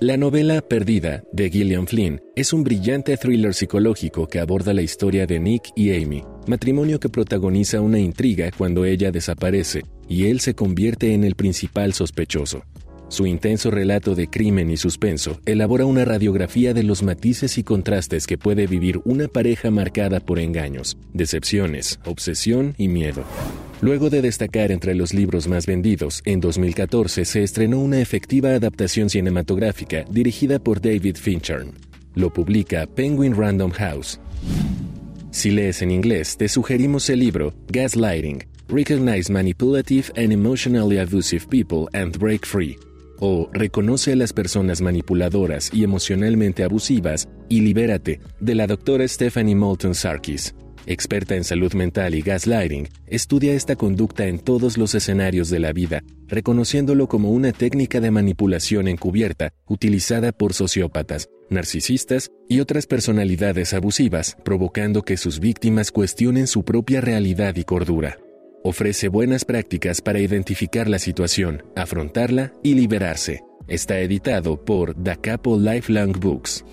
La 0.00 0.16
novela 0.16 0.60
Perdida 0.60 1.24
de 1.32 1.50
Gillian 1.50 1.88
Flynn 1.88 2.20
es 2.36 2.52
un 2.52 2.62
brillante 2.62 3.16
thriller 3.16 3.52
psicológico 3.52 4.28
que 4.28 4.38
aborda 4.38 4.72
la 4.72 4.82
historia 4.82 5.26
de 5.26 5.40
Nick 5.40 5.72
y 5.74 5.92
Amy, 5.92 6.22
matrimonio 6.46 7.00
que 7.00 7.08
protagoniza 7.08 7.80
una 7.80 7.98
intriga 7.98 8.52
cuando 8.56 8.84
ella 8.84 9.10
desaparece 9.10 9.82
y 10.08 10.26
él 10.26 10.38
se 10.38 10.54
convierte 10.54 11.14
en 11.14 11.24
el 11.24 11.34
principal 11.34 11.94
sospechoso. 11.94 12.62
Su 13.08 13.26
intenso 13.26 13.72
relato 13.72 14.14
de 14.14 14.28
crimen 14.28 14.70
y 14.70 14.76
suspenso 14.76 15.40
elabora 15.46 15.84
una 15.84 16.04
radiografía 16.04 16.74
de 16.74 16.84
los 16.84 17.02
matices 17.02 17.58
y 17.58 17.64
contrastes 17.64 18.28
que 18.28 18.38
puede 18.38 18.68
vivir 18.68 19.00
una 19.04 19.26
pareja 19.26 19.72
marcada 19.72 20.20
por 20.20 20.38
engaños, 20.38 20.96
decepciones, 21.12 21.98
obsesión 22.04 22.76
y 22.78 22.86
miedo. 22.86 23.24
Luego 23.80 24.10
de 24.10 24.22
destacar 24.22 24.72
entre 24.72 24.96
los 24.96 25.14
libros 25.14 25.46
más 25.46 25.64
vendidos, 25.64 26.20
en 26.24 26.40
2014 26.40 27.24
se 27.24 27.44
estrenó 27.44 27.78
una 27.78 28.00
efectiva 28.00 28.50
adaptación 28.50 29.08
cinematográfica 29.08 30.04
dirigida 30.10 30.58
por 30.58 30.80
David 30.80 31.16
Fincher. 31.16 31.64
Lo 32.14 32.32
publica 32.32 32.86
Penguin 32.86 33.36
Random 33.36 33.70
House. 33.70 34.18
Si 35.30 35.52
lees 35.52 35.82
en 35.82 35.92
inglés, 35.92 36.36
te 36.36 36.48
sugerimos 36.48 37.08
el 37.08 37.20
libro 37.20 37.54
Gaslighting, 37.68 38.44
Recognize 38.68 39.32
Manipulative 39.32 40.06
and 40.16 40.32
Emotionally 40.32 40.98
Abusive 40.98 41.46
People 41.48 41.86
and 41.92 42.18
Break 42.18 42.46
Free, 42.46 42.76
o 43.20 43.48
Reconoce 43.52 44.12
a 44.12 44.16
las 44.16 44.32
personas 44.32 44.80
manipuladoras 44.80 45.70
y 45.72 45.84
emocionalmente 45.84 46.64
abusivas 46.64 47.28
y 47.48 47.60
libérate, 47.60 48.20
de 48.40 48.54
la 48.56 48.66
doctora 48.66 49.06
Stephanie 49.06 49.54
Moulton 49.54 49.94
Sarkis. 49.94 50.52
Experta 50.90 51.36
en 51.36 51.44
salud 51.44 51.74
mental 51.74 52.14
y 52.14 52.22
gaslighting, 52.22 52.88
estudia 53.06 53.52
esta 53.52 53.76
conducta 53.76 54.26
en 54.26 54.38
todos 54.38 54.78
los 54.78 54.94
escenarios 54.94 55.50
de 55.50 55.58
la 55.58 55.74
vida, 55.74 56.02
reconociéndolo 56.28 57.08
como 57.08 57.30
una 57.30 57.52
técnica 57.52 58.00
de 58.00 58.10
manipulación 58.10 58.88
encubierta 58.88 59.52
utilizada 59.66 60.32
por 60.32 60.54
sociópatas, 60.54 61.28
narcisistas 61.50 62.30
y 62.48 62.60
otras 62.60 62.86
personalidades 62.86 63.74
abusivas, 63.74 64.38
provocando 64.46 65.02
que 65.02 65.18
sus 65.18 65.40
víctimas 65.40 65.92
cuestionen 65.92 66.46
su 66.46 66.64
propia 66.64 67.02
realidad 67.02 67.56
y 67.56 67.64
cordura. 67.64 68.16
Ofrece 68.64 69.08
buenas 69.08 69.44
prácticas 69.44 70.00
para 70.00 70.20
identificar 70.20 70.88
la 70.88 70.98
situación, 70.98 71.64
afrontarla 71.76 72.54
y 72.62 72.72
liberarse. 72.72 73.42
Está 73.66 74.00
editado 74.00 74.64
por 74.64 74.94
Da 74.96 75.16
Capo 75.16 75.58
Lifelong 75.58 76.18
Books. 76.18 76.64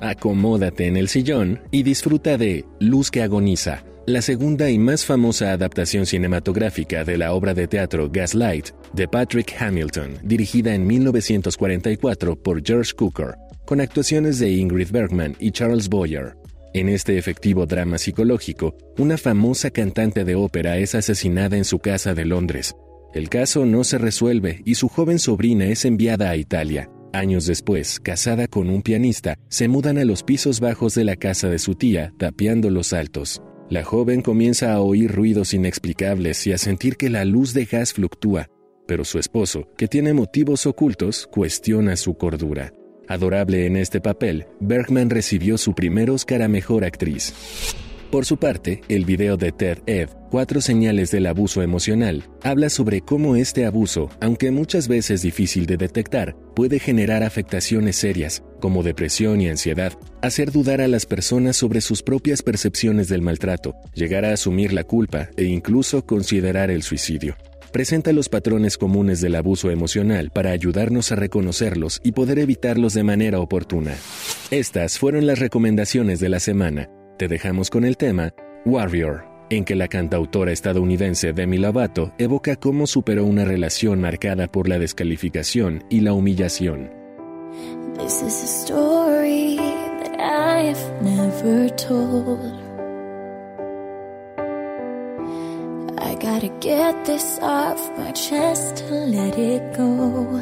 Acomódate 0.00 0.86
en 0.86 0.96
el 0.96 1.08
sillón 1.08 1.60
y 1.70 1.82
disfruta 1.82 2.36
de 2.36 2.64
Luz 2.80 3.10
que 3.10 3.22
agoniza, 3.22 3.84
la 4.06 4.20
segunda 4.20 4.70
y 4.70 4.78
más 4.78 5.04
famosa 5.04 5.52
adaptación 5.52 6.04
cinematográfica 6.04 7.04
de 7.04 7.16
la 7.16 7.32
obra 7.32 7.54
de 7.54 7.66
teatro 7.66 8.10
Gaslight 8.10 8.70
de 8.92 9.08
Patrick 9.08 9.54
Hamilton, 9.58 10.18
dirigida 10.22 10.74
en 10.74 10.86
1944 10.86 12.36
por 12.36 12.62
George 12.62 12.92
Cukor, 12.94 13.36
con 13.64 13.80
actuaciones 13.80 14.38
de 14.38 14.50
Ingrid 14.50 14.90
Bergman 14.90 15.34
y 15.38 15.50
Charles 15.52 15.88
Boyer. 15.88 16.36
En 16.74 16.88
este 16.88 17.16
efectivo 17.16 17.66
drama 17.66 17.98
psicológico, 17.98 18.76
una 18.98 19.16
famosa 19.16 19.70
cantante 19.70 20.24
de 20.24 20.34
ópera 20.34 20.76
es 20.76 20.94
asesinada 20.94 21.56
en 21.56 21.64
su 21.64 21.78
casa 21.78 22.14
de 22.14 22.24
Londres. 22.24 22.74
El 23.14 23.28
caso 23.28 23.64
no 23.64 23.84
se 23.84 23.96
resuelve 23.96 24.60
y 24.64 24.74
su 24.74 24.88
joven 24.88 25.20
sobrina 25.20 25.66
es 25.66 25.84
enviada 25.84 26.30
a 26.30 26.36
Italia. 26.36 26.90
Años 27.14 27.46
después, 27.46 28.00
casada 28.00 28.48
con 28.48 28.68
un 28.68 28.82
pianista, 28.82 29.38
se 29.48 29.68
mudan 29.68 29.98
a 29.98 30.04
los 30.04 30.24
pisos 30.24 30.58
bajos 30.58 30.96
de 30.96 31.04
la 31.04 31.14
casa 31.14 31.48
de 31.48 31.60
su 31.60 31.76
tía, 31.76 32.12
tapiando 32.18 32.70
los 32.70 32.92
altos. 32.92 33.40
La 33.70 33.84
joven 33.84 34.20
comienza 34.20 34.72
a 34.72 34.80
oír 34.80 35.12
ruidos 35.12 35.54
inexplicables 35.54 36.44
y 36.48 36.52
a 36.52 36.58
sentir 36.58 36.96
que 36.96 37.10
la 37.10 37.24
luz 37.24 37.54
de 37.54 37.66
gas 37.66 37.92
fluctúa, 37.92 38.48
pero 38.88 39.04
su 39.04 39.20
esposo, 39.20 39.68
que 39.76 39.86
tiene 39.86 40.12
motivos 40.12 40.66
ocultos, 40.66 41.28
cuestiona 41.30 41.94
su 41.94 42.14
cordura. 42.14 42.72
Adorable 43.06 43.66
en 43.66 43.76
este 43.76 44.00
papel, 44.00 44.46
Bergman 44.58 45.08
recibió 45.08 45.56
su 45.56 45.72
primer 45.72 46.10
Oscar 46.10 46.42
a 46.42 46.48
Mejor 46.48 46.84
Actriz. 46.84 47.32
Por 48.14 48.26
su 48.26 48.36
parte, 48.36 48.80
el 48.88 49.04
video 49.04 49.36
de 49.36 49.50
Ted 49.50 49.78
Ed, 49.86 50.08
Cuatro 50.30 50.60
señales 50.60 51.10
del 51.10 51.26
abuso 51.26 51.62
emocional, 51.62 52.22
habla 52.44 52.70
sobre 52.70 53.00
cómo 53.00 53.34
este 53.34 53.66
abuso, 53.66 54.08
aunque 54.20 54.52
muchas 54.52 54.86
veces 54.86 55.20
difícil 55.20 55.66
de 55.66 55.76
detectar, 55.76 56.36
puede 56.54 56.78
generar 56.78 57.24
afectaciones 57.24 57.96
serias, 57.96 58.44
como 58.60 58.84
depresión 58.84 59.40
y 59.40 59.48
ansiedad, 59.48 59.94
hacer 60.22 60.52
dudar 60.52 60.80
a 60.80 60.86
las 60.86 61.06
personas 61.06 61.56
sobre 61.56 61.80
sus 61.80 62.04
propias 62.04 62.42
percepciones 62.42 63.08
del 63.08 63.20
maltrato, 63.20 63.74
llegar 63.94 64.24
a 64.24 64.32
asumir 64.32 64.72
la 64.72 64.84
culpa 64.84 65.28
e 65.36 65.46
incluso 65.46 66.06
considerar 66.06 66.70
el 66.70 66.84
suicidio 66.84 67.34
presenta 67.72 68.12
los 68.12 68.28
patrones 68.28 68.78
comunes 68.78 69.20
del 69.20 69.34
abuso 69.34 69.68
emocional 69.68 70.30
para 70.32 70.52
ayudarnos 70.52 71.10
a 71.10 71.16
reconocerlos 71.16 72.00
y 72.04 72.12
poder 72.12 72.38
evitarlos 72.38 72.94
de 72.94 73.02
manera 73.02 73.40
oportuna. 73.40 73.96
Estas 74.52 75.00
fueron 75.00 75.26
las 75.26 75.40
recomendaciones 75.40 76.20
de 76.20 76.28
la 76.28 76.38
semana. 76.38 76.88
Te 77.16 77.28
dejamos 77.28 77.70
con 77.70 77.84
el 77.84 77.96
tema 77.96 78.34
Warrior, 78.64 79.24
en 79.48 79.64
que 79.64 79.76
la 79.76 79.86
cantautora 79.86 80.50
estadounidense 80.50 81.32
Demi 81.32 81.58
Lovato 81.58 82.12
evoca 82.18 82.56
cómo 82.56 82.88
superó 82.88 83.24
una 83.24 83.44
relación 83.44 84.00
marcada 84.00 84.48
por 84.48 84.68
la 84.68 84.80
descalificación 84.80 85.84
y 85.88 86.00
la 86.00 86.12
humillación. 86.12 86.90
This 87.98 88.20
is 88.22 88.42
a 88.42 88.46
story 88.46 89.56
that 89.56 90.18
I 90.18 90.70
have 90.70 91.02
never 91.02 91.70
told. 91.76 92.40
I 96.00 96.16
gotta 96.16 96.48
get 96.60 97.04
this 97.04 97.38
off 97.40 97.78
my 97.96 98.10
chest 98.10 98.78
to 98.88 98.94
let 99.06 99.38
it 99.38 99.62
go. 99.76 100.40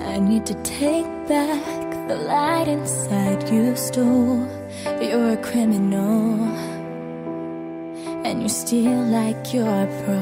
I 0.00 0.18
need 0.18 0.44
to 0.46 0.54
take 0.64 1.06
back 1.28 1.81
the 2.12 2.24
light 2.24 2.68
inside 2.68 3.42
you 3.50 3.74
stole. 3.74 4.46
You're 5.00 5.32
a 5.32 5.36
criminal, 5.36 6.38
and 8.24 8.42
you 8.42 8.48
steal 8.48 9.02
like 9.18 9.54
you're 9.54 9.66
a 9.66 9.88
pro. 10.02 10.20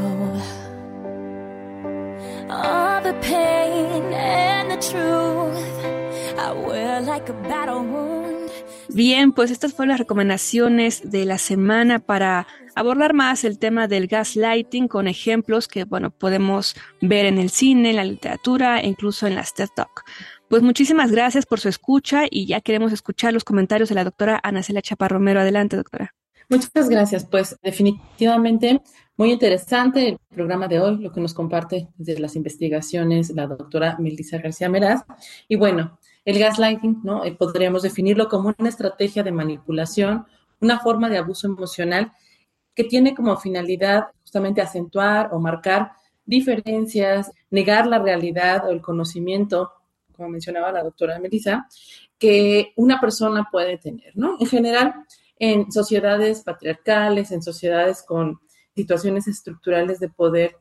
All 2.48 3.02
the 3.02 3.14
pain 3.20 4.12
and 4.12 4.70
the 4.70 4.76
truth, 4.76 6.38
I 6.38 6.52
wear 6.52 7.00
like 7.00 7.28
a 7.28 7.34
battle 7.48 7.82
wound. 7.82 8.50
Bien, 8.92 9.32
pues 9.32 9.50
estas 9.50 9.72
fueron 9.72 9.90
las 9.90 9.98
recomendaciones 9.98 11.10
de 11.10 11.24
la 11.24 11.38
semana 11.38 12.00
para 12.00 12.46
abordar 12.74 13.14
más 13.14 13.44
el 13.44 13.58
tema 13.58 13.86
del 13.86 14.08
gaslighting 14.08 14.88
con 14.88 15.06
ejemplos 15.06 15.68
que, 15.68 15.84
bueno, 15.84 16.10
podemos 16.10 16.74
ver 17.00 17.26
en 17.26 17.38
el 17.38 17.50
cine, 17.50 17.90
en 17.90 17.96
la 17.96 18.04
literatura 18.04 18.80
e 18.80 18.88
incluso 18.88 19.28
en 19.28 19.36
las 19.36 19.54
TED 19.54 19.68
Talk. 19.74 20.04
Pues 20.50 20.64
muchísimas 20.64 21.12
gracias 21.12 21.46
por 21.46 21.60
su 21.60 21.68
escucha 21.68 22.24
y 22.28 22.44
ya 22.44 22.60
queremos 22.60 22.92
escuchar 22.92 23.32
los 23.32 23.44
comentarios 23.44 23.88
de 23.88 23.94
la 23.94 24.02
doctora 24.02 24.40
Ana 24.42 24.64
Celia 24.64 24.82
Chaparromero. 24.82 25.38
Adelante, 25.38 25.76
doctora. 25.76 26.12
Muchas 26.48 26.88
gracias. 26.88 27.24
Pues 27.24 27.56
definitivamente 27.62 28.82
muy 29.16 29.30
interesante 29.30 30.08
el 30.08 30.18
programa 30.28 30.66
de 30.66 30.80
hoy, 30.80 30.98
lo 30.98 31.12
que 31.12 31.20
nos 31.20 31.34
comparte 31.34 31.86
desde 31.96 32.20
las 32.20 32.34
investigaciones 32.34 33.30
la 33.30 33.46
doctora 33.46 33.94
Melissa 34.00 34.38
García 34.38 34.68
Meraz. 34.68 35.02
Y 35.46 35.54
bueno, 35.54 36.00
el 36.24 36.40
gaslighting, 36.40 36.98
¿no? 37.04 37.24
Eh, 37.24 37.30
podríamos 37.30 37.82
definirlo 37.82 38.28
como 38.28 38.52
una 38.58 38.68
estrategia 38.70 39.22
de 39.22 39.30
manipulación, 39.30 40.26
una 40.60 40.80
forma 40.80 41.08
de 41.08 41.18
abuso 41.18 41.46
emocional 41.46 42.10
que 42.74 42.82
tiene 42.82 43.14
como 43.14 43.36
finalidad 43.36 44.08
justamente 44.22 44.60
acentuar 44.60 45.32
o 45.32 45.38
marcar 45.38 45.92
diferencias, 46.24 47.30
negar 47.50 47.86
la 47.86 48.00
realidad 48.00 48.66
o 48.66 48.72
el 48.72 48.80
conocimiento, 48.80 49.74
como 50.20 50.32
mencionaba 50.32 50.70
la 50.70 50.82
doctora 50.82 51.18
Melissa, 51.18 51.66
que 52.18 52.74
una 52.76 53.00
persona 53.00 53.48
puede 53.50 53.78
tener, 53.78 54.14
¿no? 54.16 54.36
En 54.38 54.46
general, 54.46 54.94
en 55.38 55.72
sociedades 55.72 56.42
patriarcales, 56.42 57.32
en 57.32 57.42
sociedades 57.42 58.04
con 58.06 58.38
situaciones 58.76 59.26
estructurales 59.26 59.98
de 59.98 60.10
poder 60.10 60.58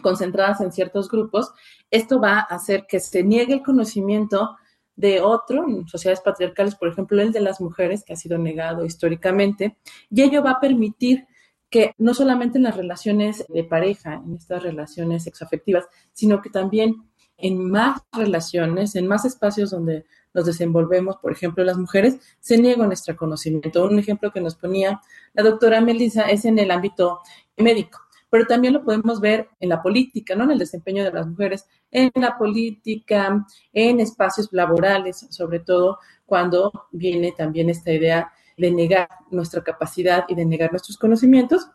concentradas 0.00 0.60
en 0.60 0.70
ciertos 0.70 1.08
grupos, 1.08 1.52
esto 1.90 2.20
va 2.20 2.38
a 2.38 2.54
hacer 2.54 2.86
que 2.88 3.00
se 3.00 3.24
niegue 3.24 3.54
el 3.54 3.62
conocimiento 3.62 4.56
de 4.94 5.20
otro, 5.20 5.68
en 5.68 5.88
sociedades 5.88 6.20
patriarcales, 6.20 6.76
por 6.76 6.88
ejemplo, 6.88 7.20
el 7.20 7.32
de 7.32 7.40
las 7.40 7.60
mujeres, 7.60 8.04
que 8.04 8.12
ha 8.12 8.16
sido 8.16 8.38
negado 8.38 8.84
históricamente, 8.84 9.78
y 10.10 10.22
ello 10.22 10.44
va 10.44 10.52
a 10.52 10.60
permitir 10.60 11.26
que 11.68 11.94
no 11.98 12.14
solamente 12.14 12.58
en 12.58 12.64
las 12.64 12.76
relaciones 12.76 13.44
de 13.48 13.64
pareja, 13.64 14.22
en 14.24 14.34
estas 14.36 14.62
relaciones 14.62 15.24
sexoafectivas, 15.24 15.88
sino 16.12 16.40
que 16.40 16.50
también 16.50 17.10
en 17.42 17.70
más 17.70 18.00
relaciones, 18.12 18.94
en 18.96 19.06
más 19.06 19.26
espacios 19.26 19.70
donde 19.70 20.06
nos 20.32 20.46
desenvolvemos, 20.46 21.16
por 21.16 21.32
ejemplo, 21.32 21.62
las 21.62 21.76
mujeres, 21.76 22.18
se 22.40 22.56
niega 22.56 22.86
nuestro 22.86 23.14
conocimiento. 23.16 23.84
Un 23.84 23.98
ejemplo 23.98 24.32
que 24.32 24.40
nos 24.40 24.54
ponía 24.54 25.00
la 25.34 25.42
doctora 25.42 25.82
Melissa 25.82 26.22
es 26.22 26.46
en 26.46 26.58
el 26.58 26.70
ámbito 26.70 27.20
médico 27.58 28.00
pero 28.32 28.46
también 28.46 28.72
lo 28.72 28.82
podemos 28.82 29.20
ver 29.20 29.50
en 29.60 29.68
la 29.68 29.82
política, 29.82 30.34
¿no? 30.34 30.44
En 30.44 30.52
el 30.52 30.58
desempeño 30.58 31.04
de 31.04 31.12
las 31.12 31.26
mujeres, 31.26 31.66
en 31.90 32.10
la 32.14 32.38
política, 32.38 33.46
en 33.74 34.00
espacios 34.00 34.48
laborales, 34.52 35.26
sobre 35.28 35.60
todo 35.60 35.98
cuando 36.24 36.72
viene 36.92 37.32
también 37.32 37.68
esta 37.68 37.92
idea 37.92 38.32
de 38.56 38.70
negar 38.70 39.06
nuestra 39.30 39.62
capacidad 39.62 40.24
y 40.28 40.34
de 40.34 40.46
negar 40.46 40.70
nuestros 40.70 40.96
conocimientos. 40.96 41.68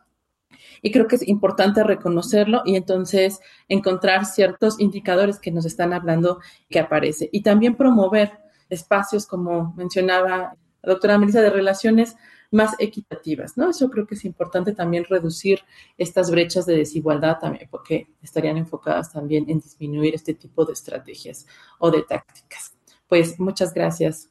Y 0.82 0.92
creo 0.92 1.06
que 1.06 1.16
es 1.16 1.26
importante 1.26 1.82
reconocerlo 1.84 2.62
y 2.64 2.76
entonces 2.76 3.40
encontrar 3.68 4.24
ciertos 4.24 4.80
indicadores 4.80 5.38
que 5.38 5.50
nos 5.50 5.66
están 5.66 5.92
hablando 5.92 6.40
que 6.68 6.78
aparece. 6.80 7.28
Y 7.32 7.42
también 7.42 7.76
promover 7.76 8.38
espacios, 8.68 9.26
como 9.26 9.72
mencionaba 9.76 10.56
la 10.82 10.92
doctora 10.92 11.18
Melissa, 11.18 11.42
de 11.42 11.50
relaciones 11.50 12.16
más 12.50 12.74
equitativas, 12.78 13.56
¿no? 13.56 13.70
Eso 13.70 13.90
creo 13.90 14.06
que 14.06 14.14
es 14.14 14.24
importante 14.24 14.72
también 14.72 15.04
reducir 15.04 15.60
estas 15.98 16.30
brechas 16.30 16.64
de 16.66 16.76
desigualdad 16.76 17.38
también, 17.38 17.68
porque 17.70 18.08
estarían 18.22 18.56
enfocadas 18.56 19.12
también 19.12 19.44
en 19.48 19.60
disminuir 19.60 20.14
este 20.14 20.34
tipo 20.34 20.64
de 20.64 20.72
estrategias 20.72 21.46
o 21.78 21.90
de 21.90 22.02
tácticas. 22.02 22.74
Pues 23.06 23.38
muchas 23.38 23.74
gracias. 23.74 24.30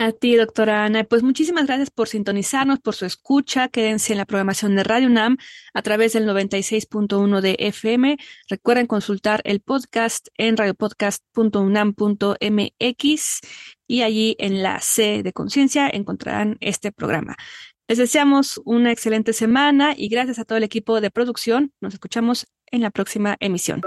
A 0.00 0.12
ti, 0.12 0.36
doctora 0.36 0.84
Ana. 0.84 1.02
Pues 1.02 1.24
muchísimas 1.24 1.66
gracias 1.66 1.90
por 1.90 2.06
sintonizarnos, 2.06 2.78
por 2.78 2.94
su 2.94 3.04
escucha. 3.04 3.66
Quédense 3.68 4.12
en 4.12 4.18
la 4.18 4.26
programación 4.26 4.76
de 4.76 4.84
Radio 4.84 5.08
UNAM 5.08 5.38
a 5.74 5.82
través 5.82 6.12
del 6.12 6.24
96.1 6.28 7.40
de 7.40 7.56
FM. 7.58 8.16
Recuerden 8.48 8.86
consultar 8.86 9.40
el 9.44 9.60
podcast 9.60 10.28
en 10.36 10.56
radiopodcast.unam.mx 10.56 13.40
y 13.88 14.02
allí 14.02 14.36
en 14.38 14.62
la 14.62 14.80
C 14.80 15.24
de 15.24 15.32
conciencia 15.32 15.90
encontrarán 15.92 16.58
este 16.60 16.92
programa. 16.92 17.34
Les 17.88 17.98
deseamos 17.98 18.60
una 18.64 18.92
excelente 18.92 19.32
semana 19.32 19.94
y 19.96 20.08
gracias 20.08 20.38
a 20.38 20.44
todo 20.44 20.58
el 20.58 20.64
equipo 20.64 21.00
de 21.00 21.10
producción. 21.10 21.72
Nos 21.80 21.94
escuchamos 21.94 22.46
en 22.70 22.82
la 22.82 22.90
próxima 22.90 23.36
emisión. 23.40 23.82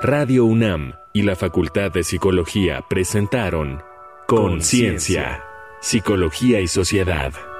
Radio 0.00 0.44
UNAM 0.44 0.94
y 1.14 1.22
la 1.22 1.36
Facultad 1.36 1.92
de 1.92 2.02
Psicología 2.02 2.84
presentaron 2.88 3.80
Conciencia, 4.26 5.44
Psicología 5.82 6.60
y 6.60 6.68
Sociedad. 6.68 7.51